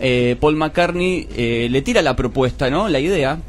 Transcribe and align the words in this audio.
eh, 0.00 0.36
Paul 0.40 0.56
McCartney 0.56 1.28
eh, 1.34 1.68
le 1.70 1.82
tira 1.82 2.02
la 2.02 2.16
propuesta, 2.16 2.70
¿no? 2.70 2.88
La 2.88 3.00
idea, 3.00 3.40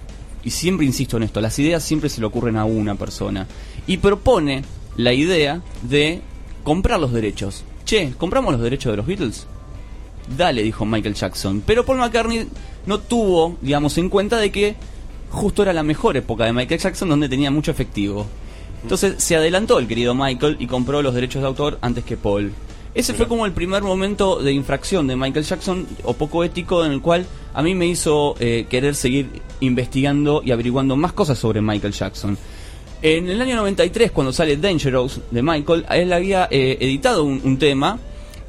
y 0.43 0.49
siempre 0.49 0.85
insisto 0.85 1.17
en 1.17 1.23
esto, 1.23 1.41
las 1.41 1.57
ideas 1.59 1.83
siempre 1.83 2.09
se 2.09 2.19
le 2.19 2.27
ocurren 2.27 2.57
a 2.57 2.65
una 2.65 2.95
persona, 2.95 3.47
y 3.87 3.97
propone 3.97 4.63
la 4.97 5.13
idea 5.13 5.61
de 5.81 6.21
comprar 6.63 6.99
los 6.99 7.13
derechos. 7.13 7.63
Che, 7.85 8.13
¿compramos 8.17 8.53
los 8.53 8.61
derechos 8.61 8.91
de 8.91 8.97
los 8.97 9.05
Beatles? 9.05 9.47
Dale, 10.37 10.63
dijo 10.63 10.85
Michael 10.85 11.15
Jackson. 11.15 11.63
Pero 11.65 11.85
Paul 11.85 11.99
McCartney 11.99 12.47
no 12.85 12.99
tuvo, 12.99 13.57
digamos, 13.61 13.97
en 13.97 14.09
cuenta 14.09 14.37
de 14.37 14.51
que 14.51 14.75
justo 15.29 15.63
era 15.63 15.73
la 15.73 15.83
mejor 15.83 16.15
época 16.15 16.45
de 16.45 16.53
Michael 16.53 16.79
Jackson 16.79 17.09
donde 17.09 17.27
tenía 17.27 17.51
mucho 17.51 17.71
efectivo. 17.71 18.25
Entonces 18.83 19.23
se 19.23 19.35
adelantó 19.35 19.79
el 19.79 19.87
querido 19.87 20.13
Michael 20.13 20.57
y 20.59 20.67
compró 20.67 21.01
los 21.01 21.13
derechos 21.13 21.41
de 21.41 21.47
autor 21.47 21.79
antes 21.81 22.03
que 22.03 22.17
Paul. 22.17 22.53
Ese 22.95 23.13
fue 23.13 23.27
como 23.27 23.45
el 23.45 23.53
primer 23.53 23.81
momento 23.81 24.37
de 24.37 24.51
infracción 24.51 25.07
de 25.07 25.15
Michael 25.15 25.45
Jackson 25.45 25.87
o 26.03 26.13
poco 26.13 26.43
ético 26.43 26.85
en 26.85 26.91
el 26.91 27.01
cual 27.01 27.25
a 27.53 27.63
mí 27.63 27.73
me 27.73 27.87
hizo 27.87 28.35
eh, 28.39 28.67
querer 28.69 28.93
seguir 28.93 29.41
investigando 29.61 30.41
y 30.45 30.51
averiguando 30.51 30.95
más 30.95 31.13
cosas 31.13 31.39
sobre 31.39 31.61
Michael 31.61 31.93
Jackson. 31.93 32.37
En 33.01 33.29
el 33.29 33.41
año 33.41 33.55
93, 33.55 34.11
cuando 34.11 34.31
sale 34.31 34.57
Dangerous 34.57 35.19
de 35.31 35.41
Michael, 35.41 35.85
él 35.89 36.13
había 36.13 36.47
eh, 36.51 36.77
editado 36.79 37.23
un, 37.23 37.41
un 37.43 37.57
tema 37.57 37.99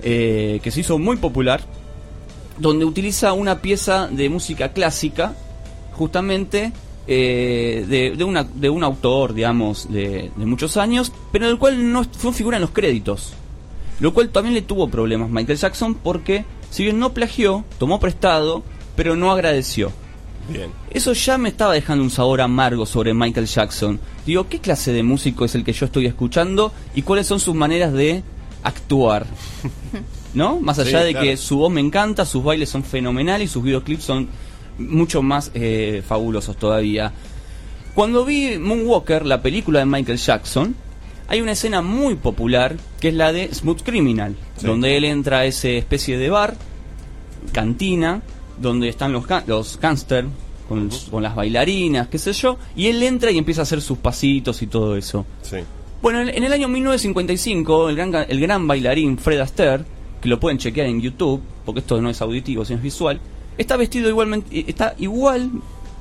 eh, 0.03 0.61
que 0.63 0.71
se 0.71 0.81
hizo 0.81 0.99
muy 0.99 1.17
popular, 1.17 1.63
donde 2.59 2.85
utiliza 2.85 3.33
una 3.33 3.63
pieza 3.63 4.07
de 4.09 4.29
música 4.29 4.73
clásica, 4.73 5.35
justamente 5.93 6.73
eh, 7.07 7.85
de, 7.89 8.15
de, 8.15 8.25
una, 8.25 8.45
de 8.45 8.69
un 8.69 8.85
autor, 8.85 9.33
digamos, 9.33 9.91
de, 9.91 10.31
de 10.37 10.47
muchos 10.47 10.77
años, 10.77 11.11
pero 11.33 11.47
del 11.47 11.59
cual 11.59 11.91
no 11.91 12.05
fue 12.05 12.33
figura 12.33 12.59
en 12.59 12.61
los 12.61 12.71
créditos. 12.71 13.33
Lo 14.05 14.13
cual 14.13 14.29
también 14.29 14.53
le 14.53 14.61
tuvo 14.61 14.89
problemas 14.89 15.31
Michael 15.31 15.57
Jackson 15.57 15.95
porque, 15.95 16.45
si 16.69 16.83
bien 16.83 16.99
no 16.99 17.15
plagió, 17.15 17.65
tomó 17.79 17.99
prestado, 17.99 18.63
pero 18.97 19.17
no 19.17 19.33
agradeció. 19.33 19.93
Bien. 20.47 20.71
Eso 20.91 21.15
ya 21.15 21.39
me 21.39 21.49
estaba 21.49 21.73
dejando 21.73 22.05
un 22.05 22.11
sabor 22.11 22.43
amargo 22.43 22.85
sobre 22.85 23.15
Michael 23.15 23.47
Jackson. 23.47 23.99
Digo, 24.27 24.47
¿qué 24.47 24.59
clase 24.59 24.93
de 24.93 25.03
músico 25.03 25.47
es 25.47 25.55
el 25.55 25.65
que 25.65 25.73
yo 25.73 25.87
estoy 25.87 26.05
escuchando 26.05 26.71
y 26.95 27.01
cuáles 27.01 27.27
son 27.27 27.41
sus 27.41 27.55
maneras 27.55 27.95
de 27.95 28.23
actuar? 28.63 29.25
¿No? 30.35 30.61
Más 30.61 30.79
allá 30.79 30.99
Sí, 31.01 31.07
de 31.07 31.11
claro. 31.13 31.27
que 31.27 31.37
su 31.39 31.57
voz 31.57 31.73
me 31.73 31.81
encanta, 31.81 32.27
sus 32.27 32.45
bailes 32.45 32.69
son 32.69 32.85
fenomenales 32.85 33.49
y 33.49 33.53
sus 33.55 33.63
videoclips 33.63 34.05
son 34.05 34.29
mucho 34.77 35.23
más 35.23 35.51
eh, 35.55 36.03
fabulosos 36.07 36.59
todavía. 36.59 37.11
Cuando 37.95 38.27
vi 38.27 38.59
Moonwalker, 38.59 39.25
la 39.25 39.41
película 39.41 39.79
de 39.79 39.87
Michael 39.87 40.19
Jackson, 40.19 40.77
hay 41.29 41.41
una 41.41 41.53
escena 41.53 41.83
muy 41.83 42.15
popular 42.17 42.77
que 43.01 43.09
es 43.09 43.15
la 43.15 43.33
de 43.33 43.53
Smooth 43.55 43.83
Criminal, 43.83 44.37
Sí. 44.57 44.67
donde 44.67 44.97
él 44.97 45.05
entra 45.05 45.39
a 45.39 45.45
esa 45.47 45.69
especie 45.69 46.17
de 46.19 46.31
bar, 46.31 46.55
cantina, 47.53 48.23
donde 48.61 48.89
están 48.89 49.13
los, 49.13 49.25
los 49.47 49.79
gángster 49.81 50.27
con, 50.69 50.91
con 51.11 51.23
las 51.23 51.35
bailarinas, 51.35 52.09
qué 52.09 52.19
sé 52.19 52.33
yo, 52.33 52.59
y 52.77 52.87
él 52.87 53.03
entra 53.03 53.31
y 53.31 53.39
empieza 53.39 53.63
a 53.63 53.65
hacer 53.65 53.81
sus 53.83 53.99
pasitos 53.99 54.63
y 54.63 54.67
todo 54.67 54.97
eso. 54.97 55.27
Sí. 55.43 55.59
Bueno, 56.01 56.21
en, 56.21 56.29
en 56.31 56.45
el 56.45 56.53
año 56.53 56.69
1955, 56.69 57.89
el 57.89 57.97
gran, 57.97 58.15
el 58.29 58.41
gran 58.41 58.67
bailarín 58.67 59.19
Fred 59.19 59.41
Astaire, 59.41 59.85
que 60.21 60.29
lo 60.29 60.39
pueden 60.41 60.59
chequear 60.59 60.87
en 60.87 61.01
YouTube, 61.01 61.43
porque 61.65 61.81
esto 61.81 62.01
no 62.01 62.09
es 62.11 62.21
auditivo, 62.23 62.65
sino 62.65 62.79
es 62.79 62.83
visual, 62.83 63.21
está 63.59 63.77
vestido 63.77 64.09
igualmente, 64.09 64.59
eh, 64.59 64.65
está 64.69 64.95
igual 64.99 65.51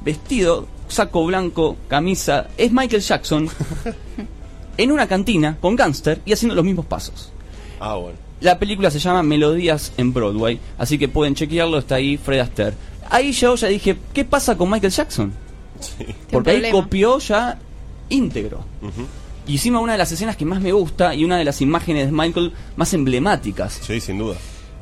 vestido, 0.04 0.68
saco 0.88 1.26
blanco, 1.26 1.78
camisa, 1.88 2.48
es 2.58 2.72
Michael 2.72 3.02
Jackson, 3.02 3.50
en 4.78 4.92
una 4.92 5.08
cantina 5.08 5.58
con 5.60 5.76
gángster 5.76 6.22
y 6.26 6.34
haciendo 6.34 6.56
los 6.56 6.66
mismos 6.66 6.86
pasos. 6.86 7.32
Ah, 7.80 7.96
bueno. 7.96 8.18
La 8.42 8.60
película 8.60 8.92
se 8.92 9.00
llama 9.00 9.24
Melodías 9.24 9.94
en 9.98 10.14
Broadway, 10.14 10.60
así 10.78 10.98
que 10.98 11.08
pueden 11.08 11.36
chequearlo, 11.36 11.78
está 11.78 11.96
ahí 11.96 12.18
Fred 12.18 12.40
Astaire. 12.40 12.76
Ahí 13.10 13.32
yo 13.32 13.56
ya 13.56 13.68
dije, 13.68 13.98
¿qué 14.14 14.26
pasa 14.26 14.58
con 14.58 14.70
Michael 14.70 14.92
Jackson? 14.92 15.34
Sí. 15.80 16.06
Porque 16.32 16.52
ahí 16.52 16.72
copió 16.72 17.20
ya 17.20 17.58
íntegro. 18.10 18.66
Y 19.48 19.53
encima 19.53 19.80
una 19.80 19.94
de 19.94 19.97
las 19.97 20.12
escenas 20.12 20.38
que 20.38 20.46
más 20.46 20.62
me 20.62 20.72
gusta 20.72 21.14
y 21.14 21.26
una 21.26 21.38
de 21.38 21.44
las 21.44 21.62
imágenes 21.62 22.08
de 22.08 22.12
Michael 22.12 22.53
más 22.76 22.94
emblemáticas. 22.94 23.80
Sí, 23.81 24.00
sin 24.00 24.18
duda. 24.18 24.36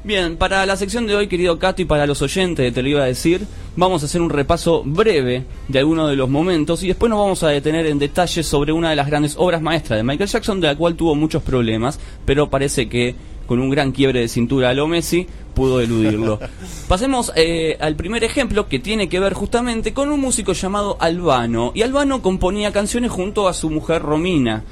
Bien, 0.04 0.36
para 0.36 0.66
la 0.66 0.76
sección 0.78 1.06
de 1.06 1.16
hoy, 1.16 1.28
querido 1.28 1.60
Cato, 1.60 1.84
y 1.84 1.86
para 1.86 2.08
los 2.08 2.24
oyentes 2.24 2.74
Te 2.74 2.82
lo 2.82 2.90
iba 2.90 3.04
a 3.04 3.06
decir, 3.06 3.46
vamos 3.76 4.02
a 4.02 4.08
hacer 4.08 4.20
un 4.20 4.32
repaso 4.32 4.82
breve 4.84 5.46
de 5.68 5.80
algunos 5.80 6.10
de 6.10 6.16
los 6.16 6.28
momentos 6.28 6.82
y 6.82 6.88
después 6.88 7.12
nos 7.12 7.20
vamos 7.20 7.44
a 7.44 7.50
detener 7.50 7.86
en 7.86 8.00
detalles 8.00 8.48
sobre 8.48 8.72
una 8.72 8.90
de 8.90 8.96
las 8.96 9.06
grandes 9.06 9.36
obras 9.38 9.62
maestras 9.62 10.00
de 10.00 10.04
Michael 10.04 10.30
Jackson, 10.30 10.60
de 10.60 10.68
la 10.68 10.76
cual 10.76 10.96
tuvo 10.96 11.14
muchos 11.14 11.44
problemas, 11.44 12.00
pero 12.26 12.50
parece 12.50 12.90
que 12.90 13.14
con 13.46 13.60
un 13.60 13.70
gran 13.70 13.92
quiebre 13.92 14.22
de 14.22 14.28
cintura 14.28 14.70
a 14.70 14.74
lo 14.74 14.88
Messi 14.88 15.28
pudo 15.54 15.82
eludirlo. 15.82 16.40
Pasemos 16.88 17.32
eh, 17.36 17.78
al 17.80 17.96
primer 17.96 18.24
ejemplo 18.24 18.68
que 18.68 18.80
tiene 18.80 19.08
que 19.08 19.20
ver 19.20 19.34
justamente 19.34 19.94
con 19.94 20.10
un 20.10 20.20
músico 20.20 20.54
llamado 20.54 20.98
Albano. 21.00 21.74
Y 21.76 21.84
Albano 21.84 22.24
componía 22.24 22.72
canciones 22.72 23.12
junto 23.12 23.48
a 23.48 23.54
su 23.54 23.70
mujer 23.70 24.02
Romina. 24.02 24.64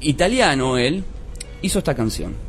Italiano 0.00 0.78
él, 0.78 1.04
hizo 1.60 1.78
esta 1.78 1.94
canción. 1.94 2.45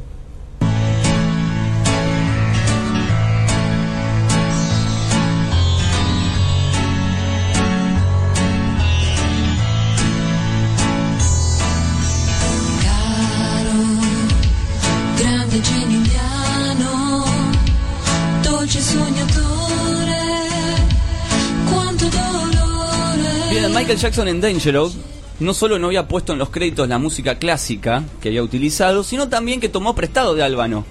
Michael 23.88 24.02
Jackson 24.02 24.28
en 24.28 24.42
Dangerous 24.42 24.98
no 25.40 25.54
solo 25.54 25.80
no 25.80 25.88
había 25.88 26.10
puesto 26.10 26.34
en 26.34 26.40
los 26.40 26.50
créditos 26.50 26.90
la 26.90 26.98
música 26.98 27.36
clásica 27.40 28.04
que 28.20 28.28
había 28.28 28.44
utilizado, 28.44 29.02
sino 29.02 29.30
también 29.30 29.62
que 29.62 29.70
tomó 29.70 29.96
prestado 29.96 30.36
de 30.36 30.44
Albano. 30.44 30.84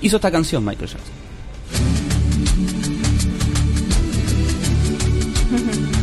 Hizo 0.00 0.16
esta 0.16 0.30
canción 0.30 0.64
Michael 0.64 0.88
Jackson. 0.88 1.12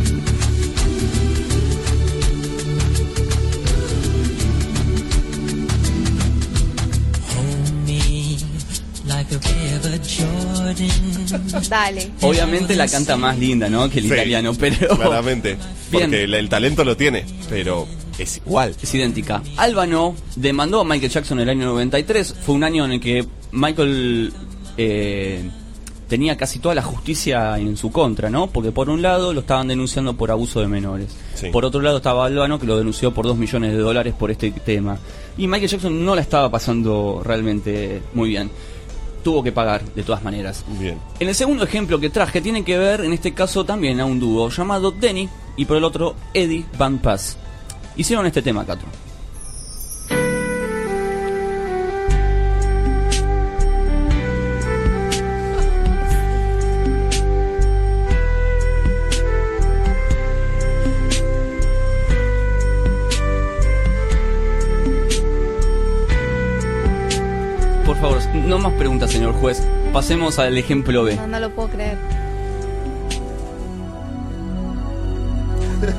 Dale. 11.69 12.11
Obviamente 12.21 12.75
la 12.75 12.87
canta 12.87 13.15
más 13.17 13.37
linda, 13.37 13.69
¿no? 13.69 13.89
Que 13.89 13.99
el 13.99 14.05
Sí, 14.07 14.13
italiano, 14.13 14.53
pero 14.57 14.95
Claramente. 14.95 15.57
Bien. 15.91 16.03
Porque 16.09 16.23
el, 16.23 16.33
el 16.33 16.49
talento 16.49 16.83
lo 16.83 16.97
tiene, 16.97 17.25
pero 17.49 17.87
es 18.17 18.37
igual. 18.37 18.75
es 18.81 18.93
idéntica. 18.95 19.41
Albano 19.57 20.15
demandó 20.35 20.81
a 20.81 20.83
Michael 20.85 21.11
Jackson 21.11 21.39
en 21.39 21.43
el 21.43 21.49
año 21.57 21.65
93. 21.67 22.35
Fue 22.45 22.55
un 22.55 22.63
año 22.63 22.85
en 22.85 22.93
el 22.93 22.99
que 22.99 23.25
Michael 23.51 24.33
eh, 24.77 25.49
tenía 26.07 26.35
casi 26.37 26.59
toda 26.59 26.75
la 26.75 26.81
justicia 26.81 27.57
en 27.57 27.77
su 27.77 27.91
contra, 27.91 28.29
¿no? 28.29 28.47
Porque 28.47 28.71
por 28.71 28.89
un 28.89 29.01
lado 29.01 29.33
lo 29.33 29.41
estaban 29.41 29.67
denunciando 29.67 30.15
por 30.17 30.31
abuso 30.31 30.59
de 30.59 30.67
menores. 30.67 31.09
Sí. 31.35 31.47
Por 31.51 31.65
otro 31.65 31.81
lado 31.81 31.97
estaba 31.97 32.25
Albano 32.25 32.59
que 32.59 32.65
lo 32.65 32.77
denunció 32.77 33.13
por 33.13 33.25
2 33.25 33.37
millones 33.37 33.71
de 33.73 33.77
dólares 33.77 34.13
por 34.17 34.31
este 34.31 34.51
tema. 34.51 34.97
Y 35.37 35.47
Michael 35.47 35.69
Jackson 35.69 36.03
no 36.05 36.15
la 36.15 36.21
estaba 36.21 36.49
pasando 36.49 37.21
realmente 37.23 38.01
muy 38.13 38.29
bien. 38.29 38.49
Tuvo 39.25 39.41
que 39.41 39.51
pagar 39.51 39.83
de 39.83 40.03
todas 40.03 40.23
maneras. 40.23 40.63
Bien. 40.79 40.99
En 41.19 41.27
el 41.27 41.33
segundo 41.33 41.63
ejemplo 41.63 41.99
que 41.99 42.11
traje 42.11 42.41
tiene 42.41 42.63
que 42.63 42.77
ver, 42.77 43.01
en 43.01 43.11
este 43.11 43.33
caso, 43.33 43.65
también 43.65 43.99
a 43.99 44.05
un 44.05 44.19
dúo 44.19 44.49
llamado 44.49 44.91
Denny 44.91 45.27
y 45.57 45.65
por 45.65 45.77
el 45.77 45.83
otro 45.83 46.13
Eddie 46.31 46.63
Van 46.77 46.99
Pass. 46.99 47.35
Hicieron 47.95 48.27
este 48.27 48.43
tema, 48.43 48.63
Cato. 48.67 48.85
No 68.47 68.59
más 68.59 68.73
preguntas, 68.73 69.11
señor 69.11 69.33
juez. 69.33 69.61
Pasemos 69.93 70.39
al 70.39 70.57
ejemplo 70.57 71.03
B. 71.03 71.15
No, 71.15 71.27
no 71.27 71.39
lo 71.39 71.49
puedo 71.53 71.69
creer. 71.69 71.97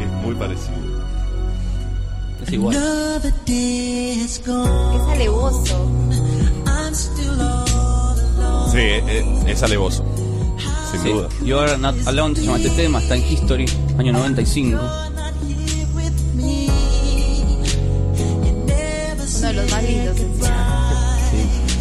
Es 0.00 0.10
muy 0.24 0.34
parecido. 0.34 0.76
Es 2.44 2.52
igual. 2.52 2.76
Es 2.76 4.42
alevoso. 5.10 5.90
Sí, 8.72 8.78
es, 8.80 9.04
es- 9.08 9.46
es 9.46 9.62
alevoso. 9.62 10.04
Sin 10.90 11.00
Sí. 11.02 11.08
duda. 11.10 11.28
You 11.44 11.58
Are 11.58 11.78
Not 11.78 11.94
Alone 12.06 12.34
se 12.36 12.42
llama 12.44 12.56
este 12.58 12.70
tema, 12.70 12.98
está 13.00 13.14
en 13.16 13.22
History, 13.24 13.66
año 13.98 14.12
95. 14.12 14.76
Not 14.76 15.34
here 15.48 15.86
with 15.94 16.12
me. 16.34 16.66
You 16.66 18.52
never 18.66 19.26
Uno 19.38 19.46
de 19.48 19.52
los 19.54 19.70
más 19.70 19.82
lindos. 19.82 20.16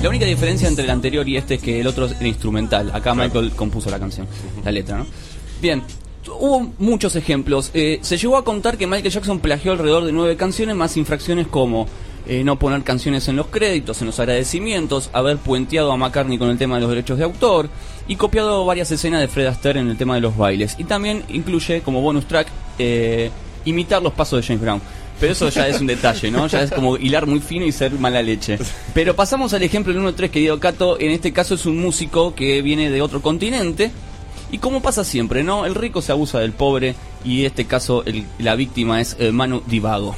La 0.05 0.09
única 0.09 0.27
diferencia 0.27 0.67
entre 0.67 0.83
el 0.83 0.91
anterior 0.91 1.27
y 1.27 1.35
este 1.35 1.55
es 1.55 1.61
que 1.63 1.81
el 1.81 1.87
otro 1.87 2.05
era 2.05 2.27
instrumental. 2.27 2.91
Acá 2.93 3.15
Michael 3.15 3.53
compuso 3.55 3.89
la 3.89 3.97
canción, 3.97 4.27
la 4.63 4.71
letra, 4.71 4.99
¿no? 4.99 5.07
Bien, 5.59 5.81
hubo 6.27 6.71
muchos 6.77 7.15
ejemplos. 7.15 7.71
Eh, 7.73 7.97
se 8.03 8.15
llegó 8.15 8.37
a 8.37 8.43
contar 8.43 8.77
que 8.77 8.85
Michael 8.85 9.11
Jackson 9.11 9.39
plagió 9.39 9.71
alrededor 9.71 10.05
de 10.05 10.11
nueve 10.11 10.37
canciones, 10.37 10.75
más 10.75 10.95
infracciones 10.95 11.47
como 11.47 11.87
eh, 12.27 12.43
no 12.43 12.59
poner 12.59 12.83
canciones 12.83 13.27
en 13.29 13.35
los 13.35 13.47
créditos, 13.47 13.99
en 14.01 14.05
los 14.05 14.19
agradecimientos, 14.19 15.09
haber 15.11 15.37
puenteado 15.37 15.91
a 15.91 15.97
McCartney 15.97 16.37
con 16.37 16.51
el 16.51 16.59
tema 16.59 16.75
de 16.75 16.81
los 16.81 16.91
derechos 16.91 17.17
de 17.17 17.23
autor 17.23 17.67
y 18.07 18.15
copiado 18.15 18.63
varias 18.63 18.91
escenas 18.91 19.21
de 19.21 19.27
Fred 19.27 19.47
Astaire 19.47 19.79
en 19.79 19.89
el 19.89 19.97
tema 19.97 20.13
de 20.13 20.21
los 20.21 20.37
bailes. 20.37 20.75
Y 20.77 20.83
también 20.83 21.23
incluye 21.29 21.81
como 21.81 22.01
bonus 22.01 22.27
track 22.27 22.47
eh, 22.77 23.31
imitar 23.65 24.03
los 24.03 24.13
pasos 24.13 24.39
de 24.39 24.45
James 24.45 24.61
Brown. 24.61 24.81
Pero 25.19 25.31
eso 25.31 25.49
ya 25.49 25.67
es 25.67 25.79
un 25.79 25.87
detalle, 25.87 26.29
¿no? 26.29 26.47
Ya 26.47 26.61
es 26.63 26.71
como 26.71 26.97
hilar 26.97 27.25
muy 27.25 27.39
fino 27.39 27.65
y 27.65 27.71
ser 27.71 27.93
mala 27.93 28.21
leche. 28.21 28.57
Pero 28.93 29.15
pasamos 29.15 29.53
al 29.53 29.63
ejemplo 29.63 29.93
del 29.93 30.01
1-3 30.03 30.29
que 30.29 30.41
Cato. 30.59 30.99
En 30.99 31.11
este 31.11 31.31
caso 31.31 31.55
es 31.55 31.65
un 31.65 31.79
músico 31.79 32.35
que 32.35 32.61
viene 32.61 32.89
de 32.89 33.01
otro 33.01 33.21
continente. 33.21 33.91
Y 34.51 34.57
como 34.59 34.81
pasa 34.81 35.03
siempre, 35.03 35.43
¿no? 35.43 35.65
El 35.65 35.73
rico 35.75 36.01
se 36.01 36.11
abusa 36.11 36.39
del 36.39 36.51
pobre 36.51 36.95
y 37.23 37.41
en 37.41 37.45
este 37.47 37.65
caso 37.65 38.03
el- 38.05 38.25
la 38.39 38.55
víctima 38.55 39.01
es 39.01 39.15
eh, 39.19 39.31
Manu 39.31 39.63
Divago. 39.65 40.15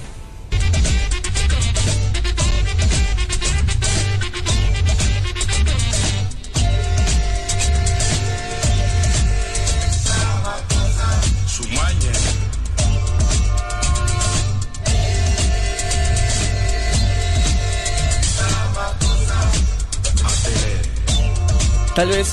Tal 21.97 22.09
vez 22.09 22.31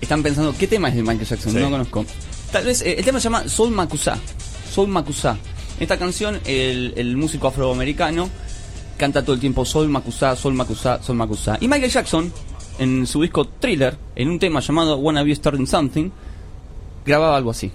están 0.00 0.22
pensando, 0.22 0.54
¿qué 0.56 0.68
tema 0.68 0.88
es 0.88 0.94
de 0.94 1.02
Michael 1.02 1.26
Jackson? 1.26 1.52
Sí. 1.52 1.58
No 1.58 1.68
conozco. 1.68 2.06
Tal 2.52 2.64
vez, 2.64 2.80
eh, 2.82 2.94
el 2.96 3.04
tema 3.04 3.18
se 3.18 3.24
llama 3.24 3.48
Soul 3.48 3.72
Makusa. 3.72 4.16
Soul 4.72 4.86
Makusa. 4.86 5.36
Esta 5.80 5.98
canción, 5.98 6.38
el, 6.44 6.94
el 6.94 7.16
músico 7.16 7.48
afroamericano 7.48 8.28
canta 8.96 9.22
todo 9.22 9.34
el 9.34 9.40
tiempo 9.40 9.64
Soul 9.64 9.88
Makusa, 9.88 10.36
Soul 10.36 10.54
Makusa, 10.54 11.02
Soul 11.02 11.18
Makusa. 11.18 11.58
Y 11.60 11.66
Michael 11.66 11.90
Jackson, 11.90 12.32
en 12.78 13.04
su 13.04 13.20
disco 13.20 13.46
Thriller, 13.46 13.98
en 14.14 14.28
un 14.30 14.38
tema 14.38 14.60
llamado 14.60 14.98
Wanna 14.98 15.24
Be 15.24 15.32
Starting 15.32 15.66
Something, 15.66 16.10
grababa 17.04 17.36
algo 17.36 17.50
así. 17.50 17.72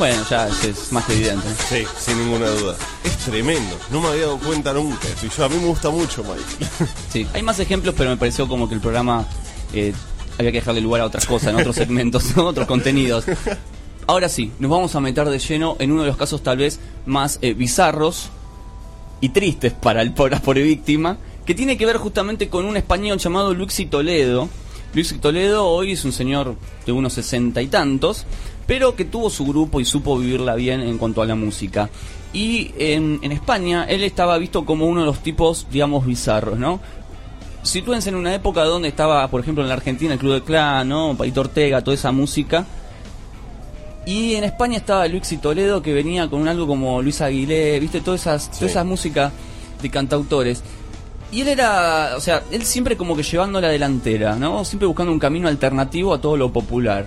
Bueno, 0.00 0.24
ya 0.30 0.48
es, 0.48 0.64
es 0.64 0.92
más 0.92 1.04
que 1.04 1.12
evidente. 1.12 1.46
Sí, 1.68 1.84
sin 1.98 2.16
ninguna 2.18 2.48
duda. 2.48 2.74
Es 3.04 3.18
tremendo. 3.18 3.76
No 3.90 4.00
me 4.00 4.08
había 4.08 4.22
dado 4.22 4.38
cuenta 4.38 4.72
nunca. 4.72 5.06
Y 5.22 5.28
yo, 5.28 5.44
a 5.44 5.48
mí 5.50 5.56
me 5.56 5.66
gusta 5.66 5.90
mucho, 5.90 6.24
Mike. 6.24 6.88
Sí, 7.12 7.26
hay 7.34 7.42
más 7.42 7.60
ejemplos, 7.60 7.94
pero 7.98 8.08
me 8.08 8.16
pareció 8.16 8.48
como 8.48 8.66
que 8.66 8.74
el 8.76 8.80
programa 8.80 9.26
eh, 9.74 9.92
había 10.38 10.52
que 10.52 10.60
dejarle 10.60 10.80
lugar 10.80 11.02
a 11.02 11.04
otras 11.04 11.26
cosas, 11.26 11.50
en 11.50 11.56
otros 11.56 11.76
segmentos, 11.76 12.34
¿no? 12.34 12.46
otros 12.46 12.66
contenidos. 12.66 13.26
Ahora 14.06 14.30
sí, 14.30 14.50
nos 14.58 14.70
vamos 14.70 14.94
a 14.94 15.00
meter 15.00 15.28
de 15.28 15.38
lleno 15.38 15.76
en 15.78 15.92
uno 15.92 16.00
de 16.00 16.08
los 16.08 16.16
casos 16.16 16.42
tal 16.42 16.56
vez 16.56 16.80
más 17.04 17.38
eh, 17.42 17.52
bizarros 17.52 18.30
y 19.20 19.28
tristes 19.28 19.74
para 19.74 20.00
el 20.00 20.14
pobre, 20.14 20.40
pobre 20.40 20.62
víctima, 20.62 21.18
que 21.44 21.54
tiene 21.54 21.76
que 21.76 21.84
ver 21.84 21.98
justamente 21.98 22.48
con 22.48 22.64
un 22.64 22.78
español 22.78 23.18
llamado 23.18 23.52
Luxi 23.52 23.84
Toledo. 23.84 24.48
Luxi 24.94 25.18
Toledo 25.18 25.66
hoy 25.66 25.92
es 25.92 26.06
un 26.06 26.12
señor 26.12 26.56
de 26.86 26.92
unos 26.92 27.12
sesenta 27.12 27.60
y 27.60 27.66
tantos, 27.66 28.24
pero 28.66 28.94
que 28.96 29.04
tuvo 29.04 29.30
su 29.30 29.44
grupo 29.46 29.80
y 29.80 29.84
supo 29.84 30.18
vivirla 30.18 30.54
bien 30.54 30.80
en 30.80 30.98
cuanto 30.98 31.22
a 31.22 31.26
la 31.26 31.34
música. 31.34 31.90
Y 32.32 32.72
en, 32.78 33.18
en 33.22 33.32
España 33.32 33.84
él 33.88 34.04
estaba 34.04 34.38
visto 34.38 34.64
como 34.64 34.86
uno 34.86 35.00
de 35.00 35.06
los 35.06 35.18
tipos, 35.20 35.66
digamos, 35.70 36.06
bizarros, 36.06 36.58
¿no? 36.58 36.80
Sitúense 37.62 38.08
en 38.08 38.14
una 38.14 38.34
época 38.34 38.64
donde 38.64 38.88
estaba, 38.88 39.26
por 39.28 39.40
ejemplo, 39.40 39.62
en 39.62 39.68
la 39.68 39.74
Argentina 39.74 40.12
el 40.14 40.18
Club 40.18 40.34
de 40.34 40.42
Clan, 40.42 40.88
¿no? 40.88 41.14
Paito 41.16 41.40
Ortega, 41.42 41.82
toda 41.82 41.94
esa 41.94 42.12
música. 42.12 42.64
Y 44.06 44.34
en 44.34 44.44
España 44.44 44.78
estaba 44.78 45.06
Luis 45.08 45.30
y 45.32 45.36
Toledo 45.36 45.82
que 45.82 45.92
venía 45.92 46.28
con 46.28 46.48
algo 46.48 46.66
como 46.66 47.02
Luis 47.02 47.20
Aguilé, 47.20 47.78
viste, 47.80 48.00
todas 48.00 48.20
esas, 48.22 48.44
Sí. 48.44 48.50
toda 48.60 48.66
esa 48.70 48.84
música 48.84 49.30
de 49.82 49.90
cantautores. 49.90 50.62
Y 51.32 51.42
él 51.42 51.48
era, 51.48 52.14
o 52.16 52.20
sea, 52.20 52.42
él 52.50 52.64
siempre 52.64 52.96
como 52.96 53.14
que 53.14 53.22
llevando 53.22 53.60
la 53.60 53.68
delantera, 53.68 54.36
¿no? 54.36 54.64
Siempre 54.64 54.86
buscando 54.86 55.12
un 55.12 55.18
camino 55.18 55.48
alternativo 55.48 56.14
a 56.14 56.20
todo 56.20 56.36
lo 56.36 56.50
popular. 56.52 57.06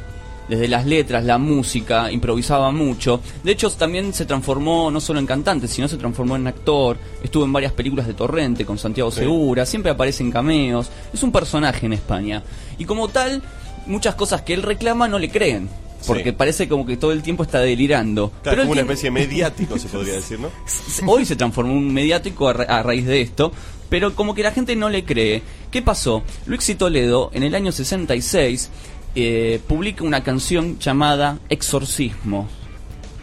Desde 0.49 0.67
las 0.67 0.85
letras, 0.85 1.23
la 1.23 1.37
música, 1.37 2.11
improvisaba 2.11 2.69
mucho. 2.71 3.21
De 3.43 3.51
hecho, 3.53 3.69
también 3.71 4.13
se 4.13 4.25
transformó 4.25 4.91
no 4.91 4.99
solo 4.99 5.19
en 5.19 5.25
cantante, 5.25 5.67
sino 5.67 5.87
se 5.87 5.97
transformó 5.97 6.35
en 6.35 6.47
actor. 6.47 6.97
Estuvo 7.23 7.45
en 7.45 7.53
varias 7.53 7.71
películas 7.71 8.07
de 8.07 8.13
Torrente 8.13 8.65
con 8.65 8.77
Santiago 8.77 9.09
Sí. 9.11 9.19
Segura, 9.21 9.65
siempre 9.65 9.91
aparece 9.91 10.21
en 10.23 10.31
cameos. 10.31 10.89
Es 11.13 11.23
un 11.23 11.31
personaje 11.31 11.85
en 11.85 11.93
España. 11.93 12.43
Y 12.77 12.85
como 12.85 13.07
tal, 13.07 13.41
muchas 13.85 14.15
cosas 14.15 14.41
que 14.41 14.53
él 14.53 14.63
reclama 14.63 15.07
no 15.07 15.17
le 15.17 15.29
creen. 15.29 15.69
Porque 16.05 16.31
Sí. 16.31 16.31
parece 16.33 16.67
como 16.67 16.85
que 16.85 16.97
todo 16.97 17.13
el 17.13 17.23
tiempo 17.23 17.43
está 17.43 17.59
delirando. 17.61 18.29
Claro, 18.43 18.63
como 18.63 18.73
una 18.73 18.81
especie 18.81 19.05
de 19.07 19.11
mediático, 19.11 19.77
se 19.79 19.87
podría 19.87 20.15
decir, 20.15 20.37
¿no? 20.37 20.49
hoy 21.07 21.25
se 21.25 21.37
transformó 21.37 21.71
en 21.71 21.77
un 21.77 21.93
mediático 21.93 22.49
a, 22.49 22.53
ra- 22.53 22.65
a 22.65 22.83
raíz 22.83 23.05
de 23.05 23.21
esto, 23.21 23.53
pero 23.87 24.13
como 24.13 24.35
que 24.35 24.43
la 24.43 24.51
gente 24.51 24.75
no 24.75 24.89
le 24.89 25.05
cree. 25.05 25.41
¿Qué 25.71 25.81
pasó? 25.81 26.21
Luis 26.45 26.67
y 26.67 26.75
Toledo, 26.75 27.31
en 27.33 27.43
el 27.43 27.55
año 27.55 27.71
66, 27.71 28.69
eh, 29.15 29.61
publica 29.67 30.03
una 30.03 30.23
canción 30.23 30.79
llamada 30.79 31.39
Exorcismo. 31.49 32.47